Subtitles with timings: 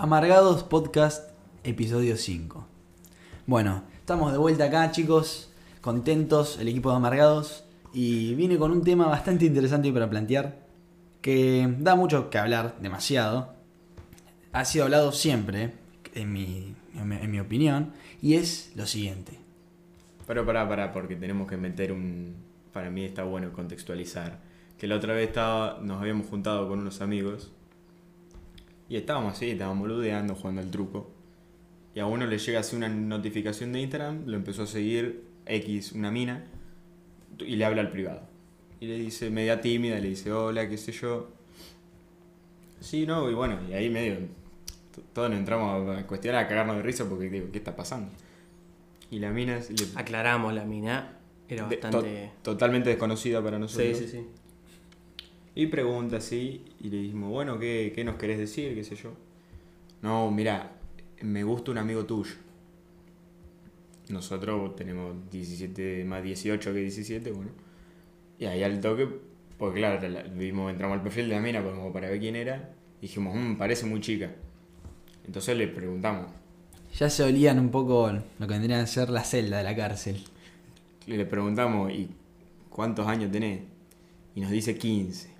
[0.00, 1.28] Amargados Podcast,
[1.64, 2.64] episodio 5.
[3.46, 8.84] Bueno, estamos de vuelta acá, chicos, contentos, el equipo de Amargados, y vine con un
[8.84, 10.60] tema bastante interesante para plantear,
[11.20, 13.52] que da mucho que hablar, demasiado.
[14.52, 15.72] Ha sido hablado siempre,
[16.14, 17.92] en mi, en mi, opinión,
[18.22, 19.40] y es lo siguiente.
[20.28, 22.36] Pero pará, pará, porque tenemos que meter un...
[22.72, 24.38] Para mí está bueno contextualizar.
[24.78, 25.34] Que la otra vez
[25.82, 27.50] nos habíamos juntado con unos amigos
[28.88, 31.10] y estábamos así, estábamos boludeando, jugando al truco.
[31.94, 35.92] Y a uno le llega así una notificación de Instagram, lo empezó a seguir X,
[35.92, 36.44] una mina,
[37.38, 38.22] y le habla al privado.
[38.80, 41.28] Y le dice, media tímida, le dice, hola, qué sé yo.
[42.80, 44.18] Sí, no, y bueno, y ahí medio,
[45.12, 48.10] todos nos entramos a cuestionar, a cagarnos de risa porque digo, ¿qué está pasando?
[49.10, 51.16] Y la mina le- Aclaramos, la mina
[51.48, 52.30] era de- to- bastante...
[52.42, 53.98] totalmente desconocida para nosotros.
[53.98, 54.26] Sí, sí, sí.
[55.58, 58.76] Y pregunta así, y le dijimos, bueno, ¿qué, qué nos querés decir?
[58.76, 59.10] ¿Qué sé yo?
[60.02, 60.70] No, mira,
[61.22, 62.34] me gusta un amigo tuyo.
[64.08, 67.50] Nosotros tenemos 17 más 18 que 17, bueno.
[68.38, 69.08] Y ahí al toque,
[69.58, 72.70] porque claro, la- vimos, entramos al perfil de la mina como para ver quién era.
[73.00, 74.30] Y dijimos, mmm, parece muy chica.
[75.26, 76.28] Entonces le preguntamos,
[76.98, 80.22] Ya se olían un poco lo que vendría a ser la celda de la cárcel.
[81.06, 82.08] le preguntamos, ¿y
[82.70, 83.60] cuántos años tenés?
[84.36, 85.36] Y nos dice 15.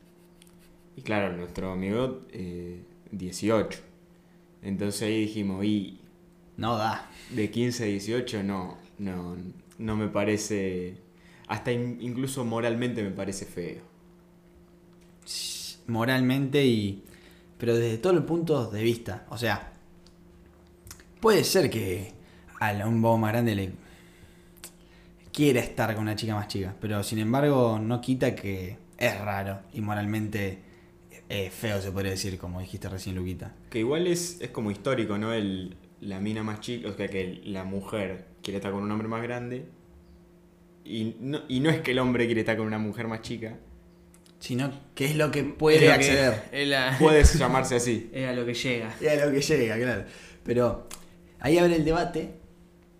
[0.98, 2.82] Y claro, nuestro amigo, eh,
[3.12, 3.78] 18.
[4.62, 6.00] Entonces ahí dijimos, y
[6.56, 7.08] No da.
[7.30, 9.36] de 15 a 18 no, no,
[9.78, 10.96] no me parece,
[11.46, 13.82] hasta in- incluso moralmente me parece feo.
[15.86, 17.02] moralmente y
[17.58, 19.72] pero desde todos los puntos de vista o sea
[21.20, 22.12] puede ser que
[22.60, 23.72] a un bobo más grande le
[25.32, 29.60] quiera estar con una chica más chica pero sin embargo no quita que es raro
[29.72, 30.58] y moralmente
[31.28, 35.18] eh, feo se podría decir como dijiste recién Luquita Que igual es, es como histórico,
[35.18, 35.32] ¿no?
[35.32, 39.08] El, la mina más chica, o sea, que la mujer quiere estar con un hombre
[39.08, 39.66] más grande.
[40.84, 43.56] Y no, y no es que el hombre quiere estar con una mujer más chica.
[44.38, 48.08] sino que es lo que puede Es lo que- acceder es la- Puede llamarse así.
[48.12, 48.94] es a lo que llega.
[49.00, 50.04] Y a lo que llega, claro.
[50.44, 50.88] Pero
[51.40, 52.34] ahí abre el debate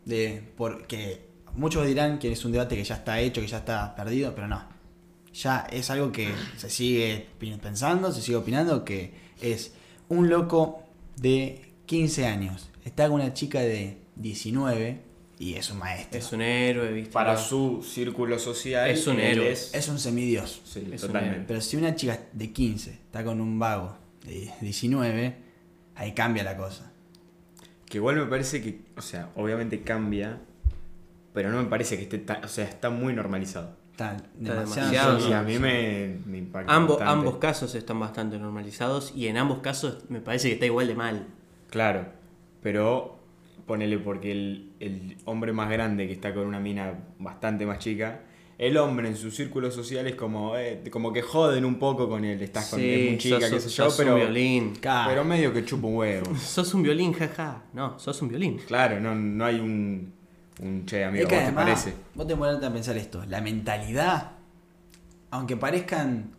[0.04, 1.20] de porque
[1.54, 4.48] muchos dirán que es un debate que ya está hecho, que ya está perdido, pero
[4.48, 4.77] no.
[5.32, 9.72] Ya es algo que se sigue pensando, se sigue opinando, que es
[10.08, 10.82] un loco
[11.16, 16.18] de 15 años, está con una chica de 19 y es un maestro.
[16.18, 17.12] Es un héroe, ¿viste?
[17.12, 18.90] Para su círculo social.
[18.90, 19.52] Es un héroe.
[19.52, 20.60] Es, Es un semidios.
[20.64, 21.44] sí, es un totalmente.
[21.46, 25.36] Pero si una chica de 15 está con un vago de 19,
[25.94, 26.92] ahí cambia la cosa.
[27.86, 30.40] Que igual me parece que, o sea, obviamente cambia,
[31.32, 33.76] pero no me parece que esté tan, o sea, está muy normalizado.
[33.98, 35.18] Está demasiado.
[35.18, 35.28] demasiado.
[35.28, 36.72] Y a mí me, me impacta.
[36.72, 40.86] Ambos, ambos casos están bastante normalizados y en ambos casos me parece que está igual
[40.86, 41.26] de mal.
[41.68, 42.06] Claro,
[42.62, 43.18] pero
[43.66, 48.20] ponele porque el, el hombre más grande que está con una mina bastante más chica,
[48.56, 52.24] el hombre en su círculo social es como, eh, como que joden un poco con
[52.24, 54.74] él, estás con es muy chica, sos, qué sé yo, sos pero, un violín.
[54.80, 55.10] Claro.
[55.10, 56.36] pero medio que chupa un huevo.
[56.38, 57.64] Sos un violín, jaja.
[57.72, 58.58] No, sos un violín.
[58.66, 60.12] Claro, no, no hay un,
[60.60, 61.94] un che, amigo, Es que ¿vos te parece?
[62.14, 64.32] vos te ponerte a pensar esto, la mentalidad,
[65.30, 66.30] aunque parezcan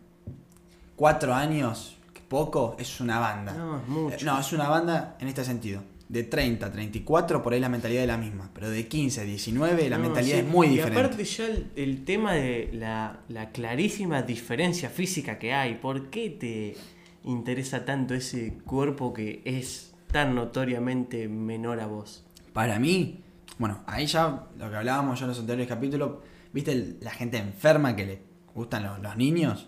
[0.95, 1.97] cuatro años,
[2.27, 3.53] poco, es una banda.
[3.53, 4.25] No, es mucho.
[4.25, 5.81] No, es una banda en este sentido.
[6.07, 8.49] De 30 a 34, por ahí la mentalidad es la misma.
[8.53, 10.99] Pero de 15 a 19, la No, mentalidad sí, es muy y diferente.
[11.01, 16.29] aparte ya el, el tema de la, la clarísima diferencia física que hay, ¿por qué
[16.31, 16.75] te
[17.23, 22.23] interesa tanto ese cuerpo que es tan notoriamente menor a vos?
[22.53, 23.23] Para mí,
[23.59, 26.11] bueno, ahí ya lo que hablábamos ya en los anteriores capítulos,
[26.51, 28.21] ¿viste el- la gente enferma que le
[28.55, 29.67] gustan los, los niños?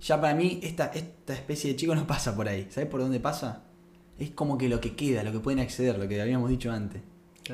[0.00, 2.66] Ya para mí esta, esta especie de chico no pasa por ahí.
[2.70, 3.64] ¿Sabes por dónde pasa?
[4.18, 7.02] Es como que lo que queda, lo que pueden acceder, lo que habíamos dicho antes.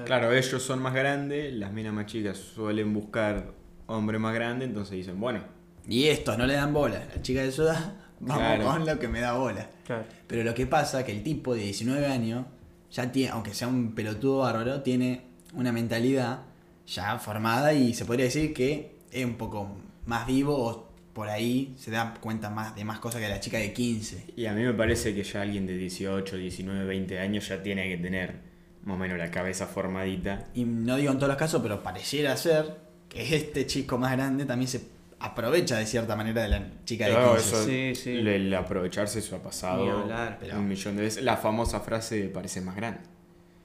[0.06, 3.53] Claro, ellos son más grandes, las minas más chicas suelen buscar
[3.87, 5.41] hombre más grande, entonces dicen, bueno,
[5.89, 7.04] Y estos no le dan bola.
[7.15, 8.65] La chica de su edad, vamos Claro.
[8.65, 9.69] con lo que me da bola.
[9.84, 10.04] Claro.
[10.28, 12.47] Pero lo que pasa es que el tipo de 19 años,
[12.91, 15.22] ya tiene, aunque sea un pelotudo bárbaro, tiene
[15.54, 16.41] una mentalidad
[16.87, 19.77] ya formada y se podría decir que es un poco
[20.07, 23.59] más vivo o por ahí se da cuenta más de más cosas que la chica
[23.59, 24.33] de 15.
[24.37, 27.89] Y a mí me parece que ya alguien de 18, 19, 20 años ya tiene
[27.89, 28.41] que tener
[28.84, 30.49] más o menos la cabeza formadita.
[30.54, 32.77] Y no digo en todos los casos, pero pareciera ser
[33.09, 34.81] que este chico más grande también se
[35.21, 37.49] aprovecha de cierta manera de la chica de Claro, 15.
[37.49, 38.10] eso, Sí, sí.
[38.19, 41.22] El, el aprovecharse eso ha pasado Ni hablar, pero- un millón de veces.
[41.22, 43.01] La famosa frase parece más grande.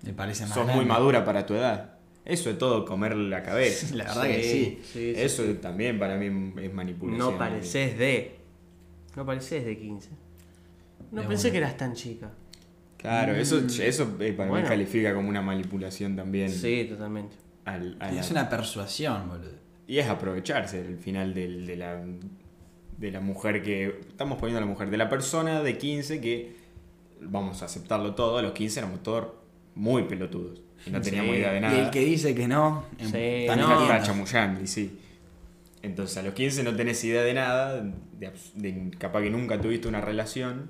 [0.04, 0.76] Me parece más Sos grande.
[0.76, 1.94] muy madura para tu edad.
[2.26, 3.88] Eso es todo comer la cabeza.
[3.96, 5.14] La verdad que sí.
[5.16, 5.54] Eso sí.
[5.62, 7.32] también para mí es manipulación.
[7.34, 8.36] No pareces de.
[9.16, 10.10] No pareces de 15.
[11.12, 11.52] No De pensé una.
[11.54, 12.32] que eras tan chica.
[12.98, 14.64] Claro, eso, eso eh, para Bueno.
[14.66, 16.50] mí califica como una manipulación también.
[16.50, 17.36] Sí, totalmente.
[17.66, 19.52] al- Es una persuasión, boludo.
[19.88, 22.04] Y es aprovecharse el final del- de, la,
[22.98, 24.00] de la mujer que.
[24.10, 26.58] Estamos poniendo a la mujer, de la persona de 15 que.
[27.22, 29.28] Vamos a aceptarlo todo, a los 15 éramos todos
[29.78, 30.62] muy pelotudos.
[30.86, 31.38] Y no teníamos Sí.
[31.40, 31.80] idea de Y nada.
[31.86, 33.82] el que dice que no, Sí, está no.
[33.84, 35.00] Está chamullando, y sí.
[35.82, 37.84] Entonces a los 15 no tenés idea de nada,
[38.56, 40.70] de, capaz que nunca tuviste una relación,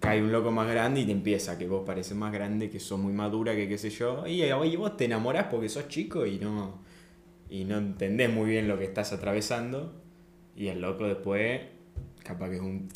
[0.00, 2.98] cae un loco más grande y te empieza, que vos pareces más grande, que sos
[2.98, 6.38] muy madura, que qué sé yo, y, y vos te enamorás porque sos chico y
[6.38, 6.78] no,
[7.48, 9.94] y no entendés muy bien lo que estás atravesando,
[10.56, 11.60] y el loco después,
[12.22, 12.88] capaz que es un...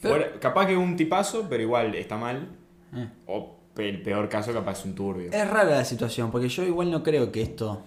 [0.00, 2.48] Pero- fuera- capaz que es un tipazo, pero igual está mal,
[2.94, 3.08] Eh.
[3.26, 5.30] o el peor caso capaz es un turbio.
[5.32, 7.82] Es rara la situación, porque yo igual no creo que esto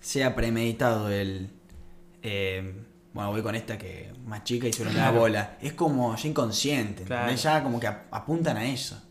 [0.00, 1.50] sea premeditado el...
[2.22, 2.74] eh,
[3.12, 5.18] bueno, voy con esta que más chica y sobre la Claro.
[5.20, 5.58] bola.
[5.60, 7.34] Es como ya inconsciente, Claro.
[7.34, 9.02] ya como que ap- apuntan a eso.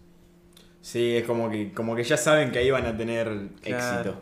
[0.81, 3.99] Sí, es como que, como que ya saben que ahí van a tener Claro.
[4.11, 4.21] éxito.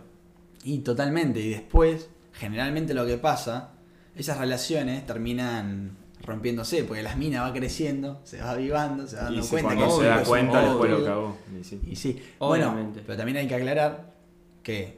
[0.63, 3.69] Y totalmente, y después, generalmente lo que pasa,
[4.15, 5.95] esas relaciones terminan
[6.27, 9.75] rompiéndose, porque las minas va creciendo, se va avivando, se va dando Y si cuenta
[9.75, 11.37] cuando que se da cuenta, después lo cagó.
[11.59, 11.81] Y sí.
[11.87, 12.75] Y sí, Obviamente.
[12.81, 14.13] bueno, pero también hay que aclarar
[14.61, 14.97] que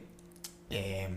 [0.70, 1.08] eh,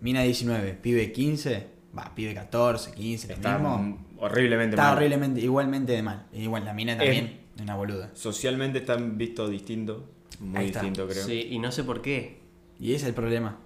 [0.00, 1.66] mina 19, pibe 15,
[1.96, 4.96] va, pibe 14, 15, lo Está mismo, horriblemente está mal.
[4.96, 6.26] horriblemente, igualmente de mal.
[6.32, 8.10] Igual la mina también es una boluda.
[8.14, 10.02] Socialmente están vistos distintos.
[10.40, 10.80] Muy está.
[10.80, 11.24] distinto, creo.
[11.24, 12.40] Sí, y no sé por qué.
[12.80, 13.58] Y ese es el problema.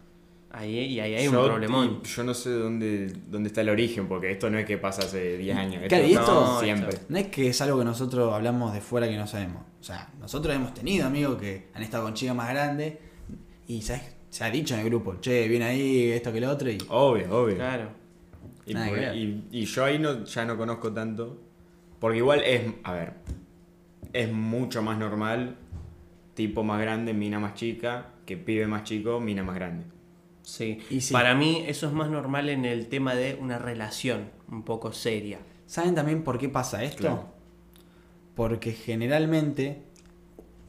[0.53, 2.03] Ahí, y ahí hay Yo- un problemón.
[2.03, 5.37] Yo no sé dónde, dónde está el origen, porque esto no es que pasa hace
[5.39, 5.83] 10 años.
[5.89, 6.89] Claro, y esto- No, siempre.
[6.91, 9.63] esto- No es que es algo que nosotros hablamos de fuera que no sabemos.
[9.81, 12.95] O sea, nosotros hemos tenido amigos que han estado con chicas más grandes
[13.69, 14.03] y ¿sabes?
[14.29, 16.79] se ha dicho en el grupo, che, viene ahí esto que lo otro y...
[16.89, 17.55] Obvio, obvio.
[17.57, 17.91] Claro.
[18.67, 21.41] Y, por- y- y yo ahí no, ya no conozco tanto.
[22.01, 23.13] Porque igual es, a ver,
[24.13, 25.57] es mucho más normal,
[26.35, 29.85] tipo más grande, mina más chica, que pibe más chico, mina más grande.
[30.51, 30.79] Sí.
[30.91, 31.13] Y sí.
[31.13, 35.39] Para mí eso es más normal en el tema de una relación un poco seria.
[35.67, 36.99] ¿Saben también por qué pasa esto?
[37.03, 37.29] Claro.
[38.35, 39.83] Porque generalmente,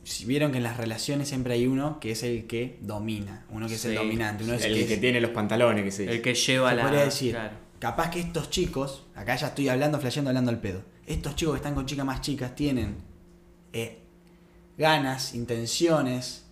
[0.04, 3.68] si vieron que en las relaciones siempre hay uno que es el que domina, uno
[3.68, 6.04] que es el dominante, uno es el que, que es- tiene los pantalones, que sí.
[6.08, 6.84] El que lleva se la.
[6.84, 7.56] podría decir, claro.
[7.80, 11.58] capaz que estos chicos, acá ya estoy hablando, flasheando, hablando al pedo, estos chicos que
[11.58, 12.96] están con chicas más chicas tienen
[13.74, 14.00] eh,
[14.78, 16.46] ganas, intenciones,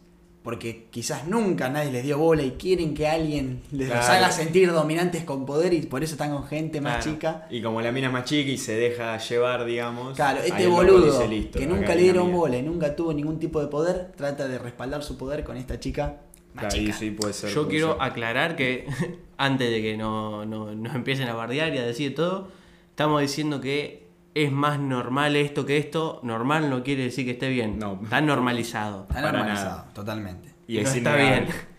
[0.49, 4.71] porque quizás nunca nadie les dio bola y quieren que alguien les los haga sentir
[4.71, 7.11] dominantes con poder y por eso están con gente más Claro.
[7.11, 7.47] chica.
[7.51, 10.15] Y como la mina es más chica y se deja llevar, digamos.
[10.15, 12.37] Claro, este boludo dice, "Listo, que nunca le dieron mina".
[12.39, 15.79] bola y nunca tuvo ningún tipo de poder, trata de respaldar su poder con esta
[15.79, 16.21] chica
[16.55, 16.93] más Claro, chica.
[16.93, 17.51] sí, puede ser.
[17.51, 18.01] Yo puede quiero ser.
[18.01, 18.87] aclarar que
[19.37, 22.47] antes de que no, no- nos empiecen a bardear y a decir todo,
[22.89, 24.08] estamos diciendo que
[24.43, 26.19] es más normal esto que esto.
[26.23, 27.79] Normal no quiere decir que esté bien.
[27.79, 27.99] No.
[28.03, 29.01] Está normalizado.
[29.03, 29.93] Está para normalizado, nada.
[29.93, 30.53] totalmente.
[30.67, 31.45] Y no es está innegable.
[31.45, 31.55] bien.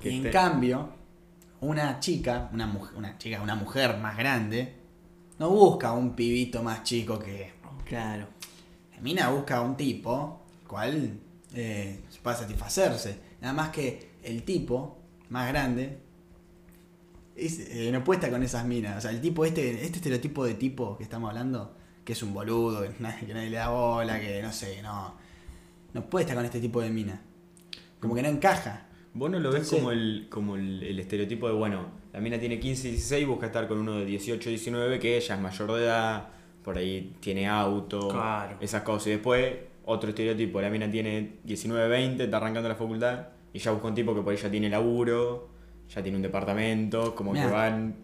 [0.00, 0.90] Que y en cambio,
[1.60, 4.74] una chica, una mujer, una chica, una mujer más grande,
[5.38, 7.54] no busca un pibito más chico que.
[7.86, 8.26] Claro.
[8.94, 11.18] La mina busca un tipo, cual
[11.54, 13.18] eh, para satisfacerse.
[13.40, 14.98] Nada más que el tipo
[15.30, 16.03] más grande
[17.36, 18.98] es, eh, no puede estar con esas minas.
[18.98, 22.32] O sea, el tipo, este, este estereotipo de tipo que estamos hablando, que es un
[22.34, 25.14] boludo, que nadie, que nadie le da bola, que no sé, no.
[25.92, 27.22] No puede estar con este tipo de mina.
[28.00, 28.86] Como que no encaja.
[29.14, 32.58] Vos no lo ves como, el, como el, el estereotipo de, bueno, la mina tiene
[32.58, 35.84] 15, 16 y busca estar con uno de 18, 19, que ella es mayor de
[35.84, 36.28] edad,
[36.64, 38.56] por ahí tiene auto, Claro.
[38.60, 39.06] esas cosas.
[39.06, 39.54] Y después,
[39.84, 43.94] otro estereotipo, la mina tiene 19, 20, está arrancando la facultad y ya busca un
[43.94, 45.50] tipo que por ahí ya tiene laburo,
[45.94, 47.94] ya tiene un departamento, como Mirá, que van...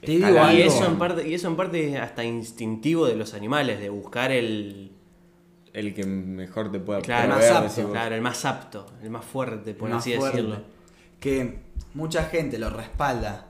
[0.00, 0.28] te digo.
[0.52, 3.88] Y eso, en parte, y eso en parte es hasta instintivo de los animales, de
[3.88, 4.92] buscar el.
[5.72, 7.90] El que mejor te pueda Claro, más proveer, apto.
[7.90, 10.60] Claro, el más apto, el más fuerte, por más así fuerte, decirlo.
[11.18, 11.60] Que
[11.94, 13.48] mucha gente lo respalda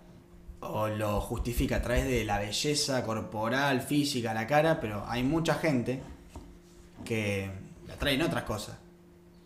[0.61, 5.55] o lo justifica a través de la belleza corporal, física, la cara, pero hay mucha
[5.55, 6.01] gente
[7.05, 7.51] que
[7.89, 8.79] la traen otras cosas.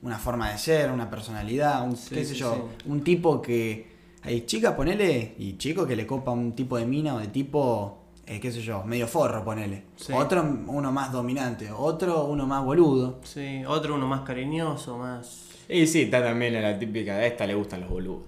[0.02, 3.95] Una forma de ser, una personalidad, un, Sí, qué sé sí, yo, un tipo que...
[4.23, 7.99] Hay chicas, ponele, y chico que le copa un tipo de mina o de tipo,
[8.26, 9.85] eh, qué sé yo, medio forro, ponele.
[9.96, 10.12] Sí.
[10.12, 13.20] Otro, uno más dominante, otro, uno más boludo.
[13.23, 15.42] Sí, otro uno más cariñoso, más.
[15.68, 18.23] Y sí, está también en la típica de esta le gustan los boludos.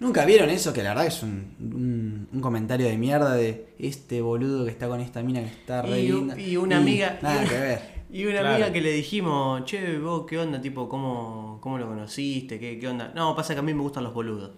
[0.00, 0.72] ¿Nunca vieron eso?
[0.72, 4.88] Que la verdad es un, un, un comentario de mierda de este boludo que está
[4.88, 6.38] con esta mina que está re Y, linda.
[6.38, 7.18] y una amiga.
[7.22, 7.80] Nada y, que ver.
[8.10, 8.54] y una Claro.
[8.56, 10.60] amiga que le dijimos, che, vos, ¿qué onda?
[10.60, 12.58] Tipo, ¿cómo, cómo lo conociste?
[12.58, 13.12] ¿Qué, ¿Qué onda?
[13.14, 14.50] No, pasa que a mí me gustan los boludos.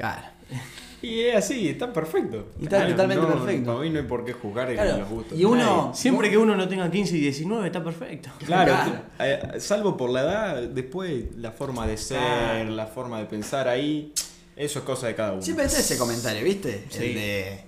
[0.00, 0.22] Claro.
[1.02, 2.48] Y es así, está perfecto.
[2.60, 3.70] Y está totalmente no, perfecto.
[3.72, 5.38] Para mí no hay por qué juzgar Claro, los gustos.
[5.38, 5.94] y uno- Nadie.
[5.96, 8.28] Siempre que uno no tenga 15 y 19 está perfecto.
[8.44, 8.74] Claro,
[9.18, 12.70] eh, salvo por la edad, después la forma de ser, Claro.
[12.72, 14.12] la forma de pensar ahí,
[14.56, 15.40] eso es cosa de cada uno.
[15.40, 16.84] Siempre está ese comentario, ¿viste?
[16.90, 17.02] Sí.
[17.02, 17.60] El de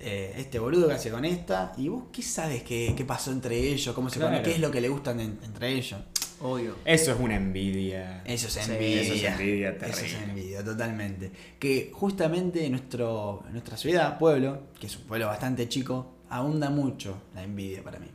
[0.00, 1.72] eh, este boludo que hace con esta.
[1.78, 3.94] ¿Y vos qué sabes qué, qué pasó entre ellos?
[3.94, 4.32] ¿Cómo se Claro.
[4.32, 4.50] conoce?
[4.50, 6.00] ¿Qué es lo que le gustan en- entre ellos?
[6.40, 6.74] Obvio.
[6.84, 8.22] Eso es una envidia.
[8.24, 9.00] Eso es Sí, envidia.
[9.00, 11.30] eso es envidia Eso es envidia, totalmente.
[11.58, 17.42] Que justamente nuestro, nuestra ciudad, pueblo, que es un pueblo bastante chico, abunda mucho la
[17.42, 18.08] envidia para mí.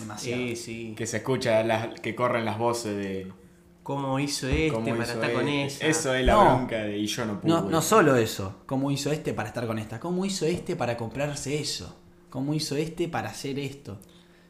[0.00, 0.40] Demasiado.
[0.42, 0.94] Sí, sí.
[0.96, 3.32] Que se escucha, las, que corren las voces de
[3.82, 5.88] ¿Cómo hizo este cómo para hizo estar con este.
[5.88, 5.98] esa?
[6.00, 6.44] Eso es la No.
[6.56, 7.50] bronca de y yo no pude.
[7.52, 10.96] No, no solo eso, cómo hizo este para estar con esta, cómo hizo este para
[10.96, 11.96] comprarse eso,
[12.28, 13.98] cómo hizo este para hacer esto.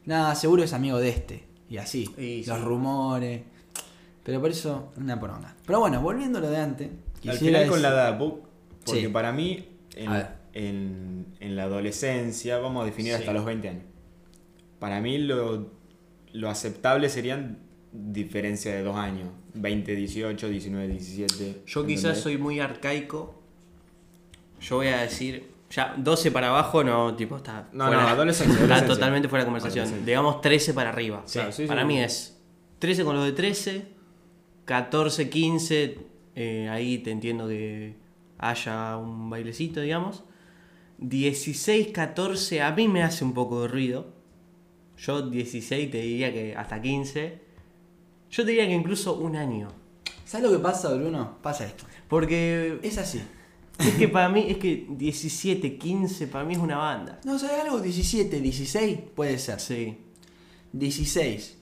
[0.05, 1.46] Nada, seguro es amigo de este.
[1.69, 2.63] Y así, Y los sí.
[2.63, 3.41] rumores.
[4.23, 5.55] Pero por eso, una poronga.
[5.65, 6.89] Pero bueno, volviendo a lo de antes.
[7.27, 8.41] Al final con la edad, porque
[9.01, 9.07] Sí.
[9.07, 10.09] para mí, en,
[10.53, 13.19] en- en la adolescencia, vamos a definir Sí.
[13.19, 13.83] hasta los 20 años.
[14.79, 15.71] Para mí lo,
[16.33, 17.57] lo aceptable serían
[17.91, 19.29] diferencia de dos años.
[19.55, 21.63] 20, 18, 19, 17.
[21.65, 23.41] Yo quizás soy muy arcaico.
[24.61, 28.63] Yo voy a decir, ya 12 para abajo no, tipo, está No, no, adolescencia, Está
[28.65, 28.87] adolescencia.
[28.95, 30.05] totalmente fuera de conversación.
[30.05, 31.23] Digamos 13 para arriba.
[31.31, 31.87] Claro, sí, sí, para sí.
[31.87, 32.39] mí es
[32.79, 33.85] 13 con lo de 13,
[34.65, 35.99] 14, 15,
[36.35, 37.95] eh, ahí te entiendo que
[38.37, 40.23] haya un bailecito, digamos.
[40.99, 44.13] 16, 14, a mí me hace un poco de ruido.
[44.97, 47.39] Yo 16 te diría que hasta 15.
[48.31, 49.69] Yo te diría que incluso un año.
[50.25, 51.37] ¿Sabes lo que pasa, Bruno?
[51.41, 51.85] Pasa esto.
[52.07, 53.21] Porque Es así.
[53.79, 57.19] Es que para mí, es que 17, 15, para mí es una banda.
[57.23, 57.79] No, ¿sabes algo?
[57.79, 59.59] 17, 16 puede ser.
[59.59, 59.97] Sí,
[60.73, 61.57] 16,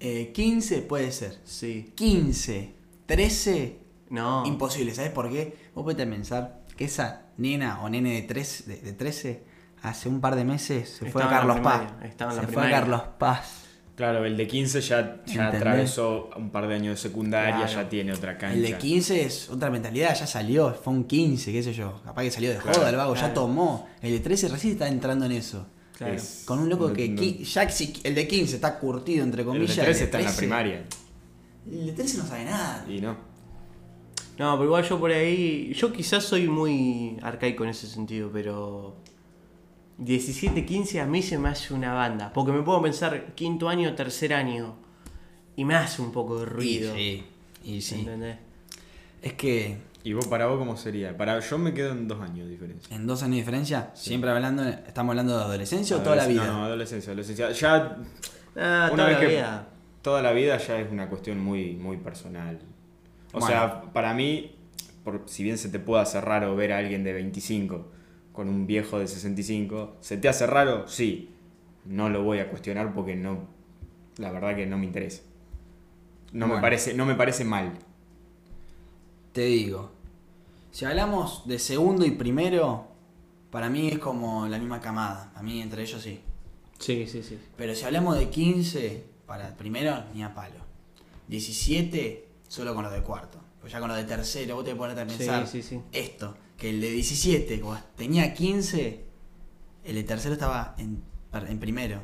[0.00, 1.38] eh, 15 puede ser.
[1.44, 1.92] sí.
[1.94, 2.74] 15,
[3.06, 3.78] 13,
[4.10, 4.44] No.
[4.46, 4.94] imposible.
[4.94, 5.56] ¿Sabes por qué?
[5.74, 9.42] Vos podés pensar que esa nena o nene de, tres, de, de 13
[9.82, 11.92] hace un par de meses se fue a Carlos Paz.
[11.92, 12.76] primaria, Se fue a primaria.
[12.80, 13.57] Carlos Paz.
[13.98, 17.72] Claro, el de 15 ya, ya atravesó un par de años de secundaria, Claro.
[17.82, 18.54] ya tiene otra cancha.
[18.54, 22.00] El de 15 es otra mentalidad, ya salió, fue un 15, qué sé yo.
[22.04, 23.34] Capaz que salió de Claro, joda el vago, ya claro.
[23.34, 23.88] tomó.
[24.00, 25.66] El de 13 recién está entrando en eso.
[25.96, 26.14] Claro.
[26.14, 29.42] Es- Con un loco no- que no- ya si el de 15 está curtido entre
[29.42, 29.74] El comillas.
[29.76, 30.84] de 13 está en la 13 primaria.
[31.68, 32.86] El de 13 no sabe nada.
[32.88, 33.16] Y no.
[34.38, 35.72] No, pero igual yo por ahí.
[35.74, 38.94] Yo quizás soy muy arcaico en ese sentido, pero.
[39.98, 42.32] 17, 15 a mí se me hace una banda.
[42.32, 44.76] Porque me puedo pensar quinto año, tercer año.
[45.56, 46.96] Y me hace un poco de ruido.
[46.96, 47.24] Y sí,
[47.64, 48.00] y sí.
[48.00, 48.36] ¿Entendés?
[49.22, 51.16] Es que ¿Y vos para vos cómo sería?
[51.16, 52.94] Para yo me quedo en dos años de diferencia.
[52.96, 56.46] en dos años de diferencia, siempre hablando, estamos hablando de adolescencia o toda la vida.
[56.46, 57.50] No, no, adolescencia, adolescencia.
[57.50, 57.96] Ya
[58.56, 59.68] Ah, Una toda vez la que- vida.
[60.02, 62.58] toda la vida ya es una cuestión muy, muy personal.
[63.32, 63.46] O Bueno.
[63.46, 64.52] sea, para mí,
[65.04, 67.86] por, si bien se te puede hacer raro ver a alguien de 25
[68.38, 70.86] con un viejo de 65, ¿se te hace raro?
[70.86, 71.28] Sí.
[71.84, 73.48] No lo voy a cuestionar porque no,
[74.16, 75.22] la verdad que no me interesa.
[76.30, 77.72] No, me, parece, no me parece mal.
[79.32, 79.90] Te digo,
[80.70, 82.86] si hablamos de segundo y primero,
[83.50, 85.32] para mí es como la misma camada.
[85.34, 86.20] A mí entre ellos sí.
[86.78, 87.40] Sí, sí, sí.
[87.56, 90.60] Pero si hablamos de 15, para el primero, ni a palo.
[91.26, 93.40] 17, solo con los de cuarto.
[93.60, 95.80] Pues ya con los de tercero, vos te pones a pensar Sí, sí, sí.
[95.90, 99.04] esto, que el de 17, como tenía 15,
[99.84, 101.02] el de tercero estaba en,
[101.48, 102.00] en primero.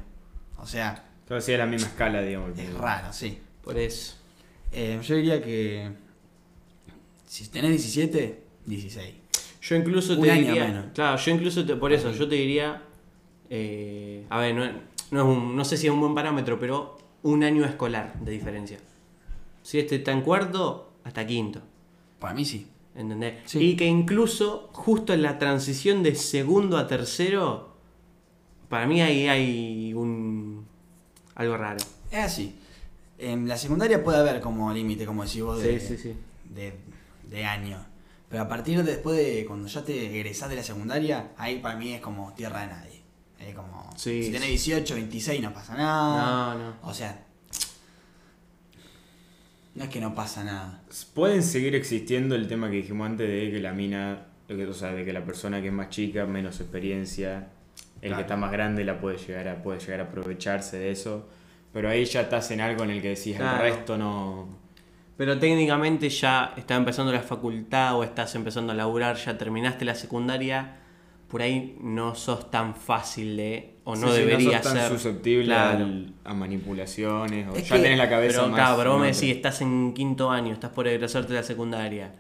[0.59, 2.59] O sea, Pero sí es la misma escala, digamos.
[2.59, 3.39] es raro, sí.
[3.63, 4.15] Por eso.
[4.73, 5.91] Eh, yo diría que
[7.27, 9.15] si tenés 17, 16.
[9.63, 10.65] Yo incluso Un te año diría.
[10.67, 10.87] menos.
[10.95, 12.83] Claro, yo incluso te- por eso, yo te diría.
[13.51, 14.65] eh, a ver, no,
[15.11, 18.33] no, es un- no sé si es un buen parámetro, pero un año escolar de
[18.33, 18.79] diferencia.
[19.63, 21.61] Si este está en cuarto, hasta quinto.
[22.19, 22.67] Para mí sí.
[22.95, 23.35] ¿Entendés?
[23.47, 23.59] Sí.
[23.59, 27.75] Y que incluso justo en la transición de segundo a tercero,
[28.69, 30.67] para mí ahí hay un.
[31.35, 31.79] algo raro.
[32.11, 32.57] Es así.
[33.19, 36.15] En la secundaria puede haber como límite, como decís vos, de, Sí, sí, sí.
[36.51, 36.75] de,
[37.31, 37.85] de año.
[38.29, 41.77] Pero a partir de después de cuando ya te egresás de la secundaria, ahí para
[41.77, 43.03] mí es como tierra de nadie.
[43.39, 44.71] Es como, si tenés sí.
[44.73, 46.55] 18, 26 no pasa nada.
[46.55, 46.75] No, no.
[46.83, 47.24] O sea,
[49.75, 50.83] no es que no pasa nada.
[51.15, 55.05] Pueden seguir existiendo el tema que dijimos antes de que la mina, o sea, de
[55.05, 57.49] que la persona que es más chica, menos experiencia,
[58.01, 58.17] el Claro.
[58.17, 61.29] que está más grande la puede llegar a, puede llegar a aprovecharse de eso.
[61.73, 63.65] Pero ahí ya estás en algo en el que decís, Claro.
[63.65, 64.49] el resto no.
[65.17, 69.95] Pero técnicamente ya está empezando la facultad o estás empezando a laburar, ya terminaste la
[69.95, 70.77] secundaria,
[71.29, 74.89] por ahí no sos tan fácil de, o no Sí, debería sos tan ser.
[74.91, 75.85] susceptible Claro.
[75.85, 78.59] al- a manipulaciones, o Es ya que- tenés la cabeza Pero más.
[78.61, 82.13] claro, pero vos me decís, estás en quinto año, estás por egresarte de la secundaria,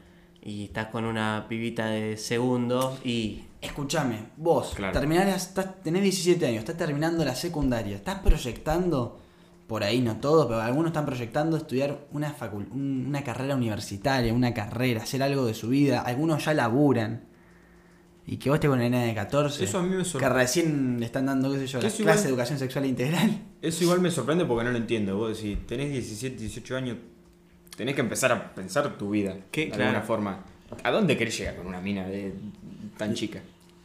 [0.43, 4.93] y estás con una pibita de segundo y Escúchame, vos Claro.
[4.93, 9.19] terminás, estás, tenés 17 años, estás terminando la secundaria, estás proyectando,
[9.67, 14.35] por ahí no todos, pero algunos están proyectando estudiar una, facul- un- una carrera universitaria,
[14.35, 17.23] una carrera, hacer algo de su vida, algunos ya laburan.
[18.27, 20.35] Y que vos estés con una nena de 14, Eso a mí me que sorprende.
[20.39, 23.39] recién le están dando, qué sé yo, Que la clase igual- de educación sexual integral.
[23.61, 25.17] Eso igual me sorprende porque no lo entiendo.
[25.19, 26.97] Vos decís, tenés 17, 18 años,
[27.77, 29.37] tenés que empezar a pensar tu vida.
[29.51, 29.63] ¿Qué?
[29.67, 29.85] De Claro.
[29.85, 30.45] alguna forma.
[30.83, 32.33] ¿A dónde querés llegar con una mina de
[32.97, 33.41] tan chica?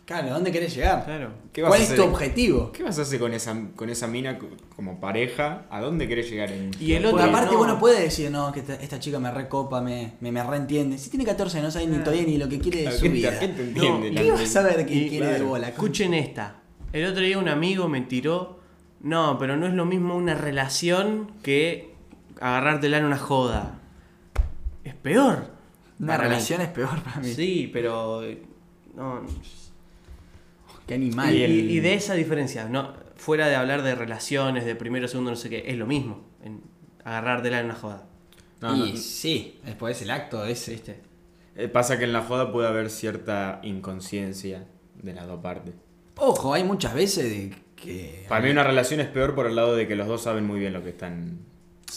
[0.10, 1.06] Claro, ¿a dónde querés llegar?
[1.06, 1.30] claro.
[1.54, 2.72] ¿Qué vas ¿Cuál a es tu objetivo?
[2.72, 5.68] ¿Qué vas a hacer con esa, con esa mina co- como pareja?
[5.70, 6.52] ¿A dónde querés llegar?
[6.52, 6.72] En...
[6.80, 7.62] Y el Porque otro- aparte no.
[7.62, 10.98] uno puede decir, no, que esta, esta chica me recopa, me, me, me reentiende.
[10.98, 13.10] Si tiene 14 no sabe ni todavía ni lo que quiere de ¿A su qué
[13.10, 13.38] vida.
[13.40, 14.12] qué te entiende?
[14.12, 15.48] ¿Qué vas a saber qué Y- quiere de claro.
[15.50, 15.70] bola?
[15.70, 16.56] Escuchen esta.
[16.92, 18.58] El otro día un amigo me tiró.
[19.02, 21.94] No, pero no es lo mismo una relación que
[22.42, 23.80] agarrártela en una joda.
[24.84, 25.52] Es peor.
[26.00, 26.24] Una mí.
[26.24, 27.32] relación es peor para mí.
[27.32, 28.24] Sí, pero.
[28.24, 28.42] eh,
[28.96, 29.22] No.
[30.90, 31.34] Qué animal.
[31.36, 35.08] Y, el- y- y de esa diferencia, no, fuera de hablar de relaciones, de primero,
[35.08, 36.26] segundo, no sé qué, es lo mismo.
[36.44, 36.62] En
[37.04, 38.08] agarrártela en una joda.
[38.62, 38.98] No, y no.
[38.98, 40.72] sí, después el acto ese.
[40.72, 41.00] ¿Viste?
[41.56, 44.66] Eh, Pasa que en la joda puede haber cierta inconsciencia
[45.02, 45.76] de las dos partes.
[46.18, 48.26] Ojo, hay muchas veces de que.
[48.28, 50.60] Para mí una relación es peor por el lado de que los dos saben muy
[50.60, 51.40] bien lo que están...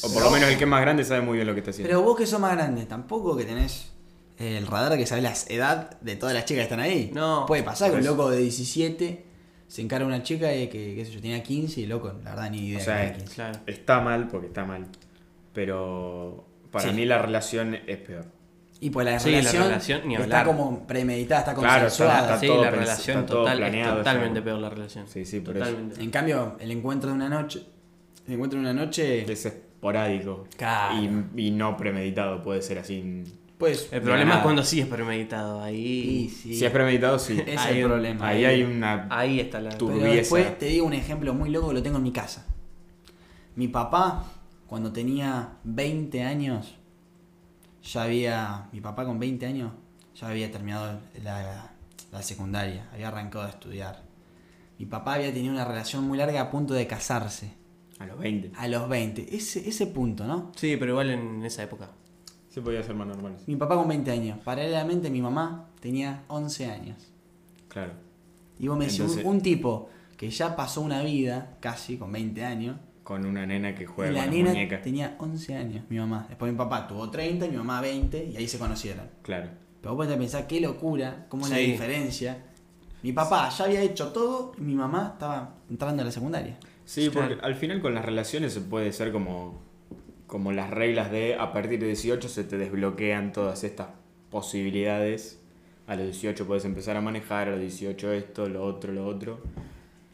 [0.02, 1.70] O por lo menos el que es más grande sabe muy bien lo que está
[1.70, 1.88] haciendo.
[1.88, 3.91] Pero vos que sos más grande, tampoco que tenés
[4.38, 7.10] el radar que sabés la edad de todas las chicas que están ahí.
[7.14, 7.44] No.
[7.46, 9.24] Puede pasar que un loco de 17
[9.68, 12.30] se encara a una chica y que, qué sé yo, tenía 15 y loco, la
[12.30, 12.78] verdad ni idea.
[12.78, 13.34] O sea, tenía 15.
[13.34, 13.58] Claro.
[13.66, 14.86] está mal porque está mal.
[15.52, 16.94] Pero para Sí.
[16.94, 18.24] mí la relación es peor.
[18.80, 22.20] Y pues la Sí, la relación, relación, ni está como premeditada, está Claro, consensuada.
[22.22, 25.06] está- sí, todo la relación está todo total, planeado, es totalmente peor la relación.
[25.06, 25.76] Sí, sí, por eso.
[25.98, 27.62] En cambio, el encuentro de una noche,
[28.26, 30.48] el encuentro de una noche, Es esporádico.
[30.56, 30.96] Claro.
[31.36, 33.22] Y, y no premeditado, puede ser así.
[33.62, 34.37] Pues El problema nada.
[34.38, 35.62] es cuando sí es premeditado.
[35.62, 36.54] Ahí, sí, sí.
[36.57, 37.35] Si es premeditado, sí.
[37.38, 38.26] ese es Hay el un- problema.
[38.26, 39.07] Ahí hay una.
[39.09, 39.71] ahí está la.
[39.78, 40.16] Tu- Pero turbieza.
[40.16, 42.45] después te digo un ejemplo muy loco que lo tengo en mi casa.
[43.54, 44.25] Mi papá,
[44.66, 46.75] cuando tenía 20 años,
[47.85, 48.68] ya había.
[48.72, 49.70] Mi papá con 20 años
[50.16, 51.70] ya había terminado la,
[52.11, 54.03] la secundaria, había arrancado a estudiar.
[54.79, 57.55] Mi papá había tenido una relación muy larga a punto de casarse.
[58.01, 58.51] A los 20.
[58.57, 59.37] A los 20.
[59.37, 60.51] Ese, ese punto, ¿no?
[60.57, 61.90] Sí, pero igual en esa época.
[62.52, 63.36] Sí, podía ser más normal.
[63.46, 64.38] Mi papá con 20 años.
[64.44, 66.96] Paralelamente mi mamá tenía 11 años.
[67.68, 67.92] Claro.
[68.58, 69.88] Y vos me decís, un- Entonces- un, tipo
[70.18, 74.12] que ya pasó una vida, casi con 20 años, Con una nena que y juega
[74.12, 74.82] la con las nena muñecas.
[74.82, 76.26] tenía 11 años, mi mamá.
[76.28, 79.06] Después mi papá tuvo 30, mi mamá 20, y ahí se conocieron.
[79.22, 79.48] Claro.
[79.80, 81.72] Pero vos podés pensar qué locura, cómo es la Sí.
[81.72, 82.44] diferencia.
[83.02, 86.56] Mi papá ya había hecho todo y mi mamá estaba entrando a la secundaria.
[86.84, 89.60] Sí, porque al final con las relaciones se puede ser como,
[90.33, 93.88] como las reglas de a partir de 18 se te desbloquean todas estas
[94.31, 95.38] posibilidades.
[95.87, 99.40] A los 18 puedes empezar a manejar, a los 18 esto, lo otro, lo otro.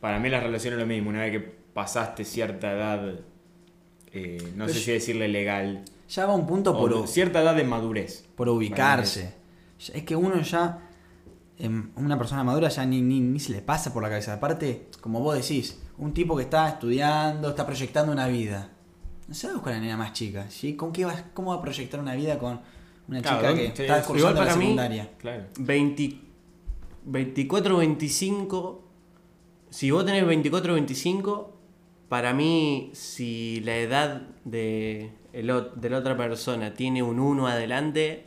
[0.01, 1.39] Para mí las relaciones es lo mismo, una vez que
[1.73, 3.15] pasaste cierta edad,
[4.13, 7.55] eh, no Pero sé si decirle legal, Ya va un punto o por, cierta edad
[7.55, 8.27] de madurez.
[8.35, 9.35] por ubicarse.
[9.79, 10.81] Es que uno ya,
[11.61, 14.33] em, una persona madura ya ni, ni, ni se le pasa por la cabeza.
[14.33, 18.73] Aparte, como vos decís, un tipo que está estudiando, está proyectando una vida.
[19.29, 20.47] No se va a buscar a la nena más chica.
[20.51, 20.75] ¿sí?
[20.75, 22.61] ¿Con qué va, ¿Cómo va a proyectar una vida con
[23.09, 25.11] una Claro, chica ¿dónde- que sí, está igual cursando la para mí- secundaria?
[25.19, 25.45] Claro.
[25.59, 26.21] 20
[27.05, 28.85] 24 25
[29.71, 31.55] si vos tenés 24 25
[32.09, 38.27] para mí si la edad de, el de la otra persona tiene un 1 adelante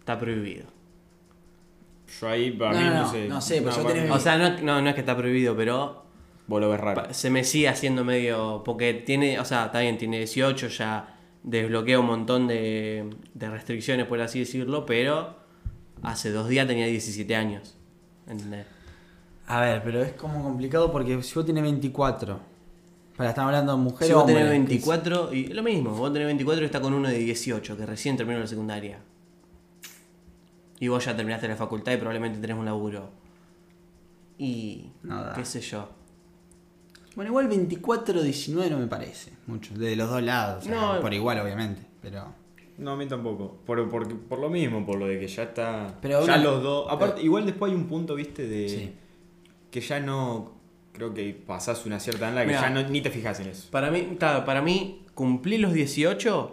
[0.00, 0.66] está prohibido
[2.20, 3.28] Yo ahí para No, mí no, no, no, sé.
[3.28, 5.16] no sé, pero yo para tenés- mí- o sea no, no, no es que está
[5.16, 6.04] prohibido pero
[6.48, 7.14] Vos lo ves raro.
[7.14, 12.00] se me sigue haciendo medio porque tiene o sea está bien tiene 18 ya desbloquea
[12.00, 15.36] un montón de, de restricciones por así decirlo pero
[16.02, 17.76] hace dos días tenía 17 años
[18.26, 18.66] ¿entendés?
[19.46, 22.38] A ver, pero es como complicado porque si vos tenés 24,
[23.16, 26.12] para estamos hablando de mujer Si vos tenés que es- 24, y lo mismo, vos
[26.12, 28.98] tenés 24 y está con uno de 18, que recién terminó la secundaria.
[30.80, 33.10] Y vos ya terminaste la facultad y probablemente tenés un laburo.
[34.38, 34.90] Y.
[35.02, 35.32] No da.
[35.32, 35.88] qué sé yo.
[37.18, 41.00] Bueno, igual 24 19 no me parece mucho, de los dos lados, o sea, No.
[41.00, 42.32] por igual obviamente, pero
[42.76, 43.58] No, a mí tampoco.
[43.66, 45.96] Por, por, por lo mismo, por lo de que ya está.
[46.00, 46.86] Pero ya una- los dos.
[46.88, 48.68] Aparte, igual después hay un punto, viste, de.
[48.68, 48.92] Sí.
[49.68, 50.52] Que ya no.
[50.92, 52.60] Creo que pasás una cierta edad en la que Mirá.
[52.60, 53.68] ya no, ni te fijas en eso.
[53.72, 56.52] Para mí, claro, para mí, cumplir los 18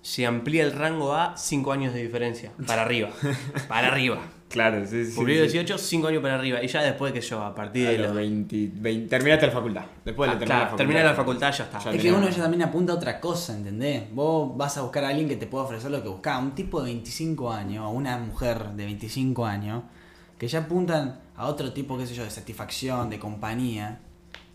[0.00, 2.50] se amplía el rango a 5 años de diferencia.
[2.66, 3.10] Para arriba.
[3.68, 4.22] para arriba.
[4.48, 5.14] Claro, sí, sí.
[5.14, 5.52] Cumplió sí.
[5.52, 6.62] 18, 5 años para arriba.
[6.62, 9.52] Y ya después que yo, a partir A de los los 20, 20 terminaste la
[9.52, 9.84] facultad.
[10.04, 10.76] Después Ah, de terminar claro, la facultad.
[10.78, 11.78] terminar la facultad ya está.
[11.80, 14.04] Ya Es que uno ya también apunta a otra cosa, ¿entendés?
[14.14, 16.40] Vos vas a buscar a alguien que te pueda ofrecer lo que buscás.
[16.42, 19.82] Un tipo de 25 años o una mujer de 25 años
[20.38, 24.00] que ya apuntan a otro tipo, qué sé yo, de satisfacción, de compañía.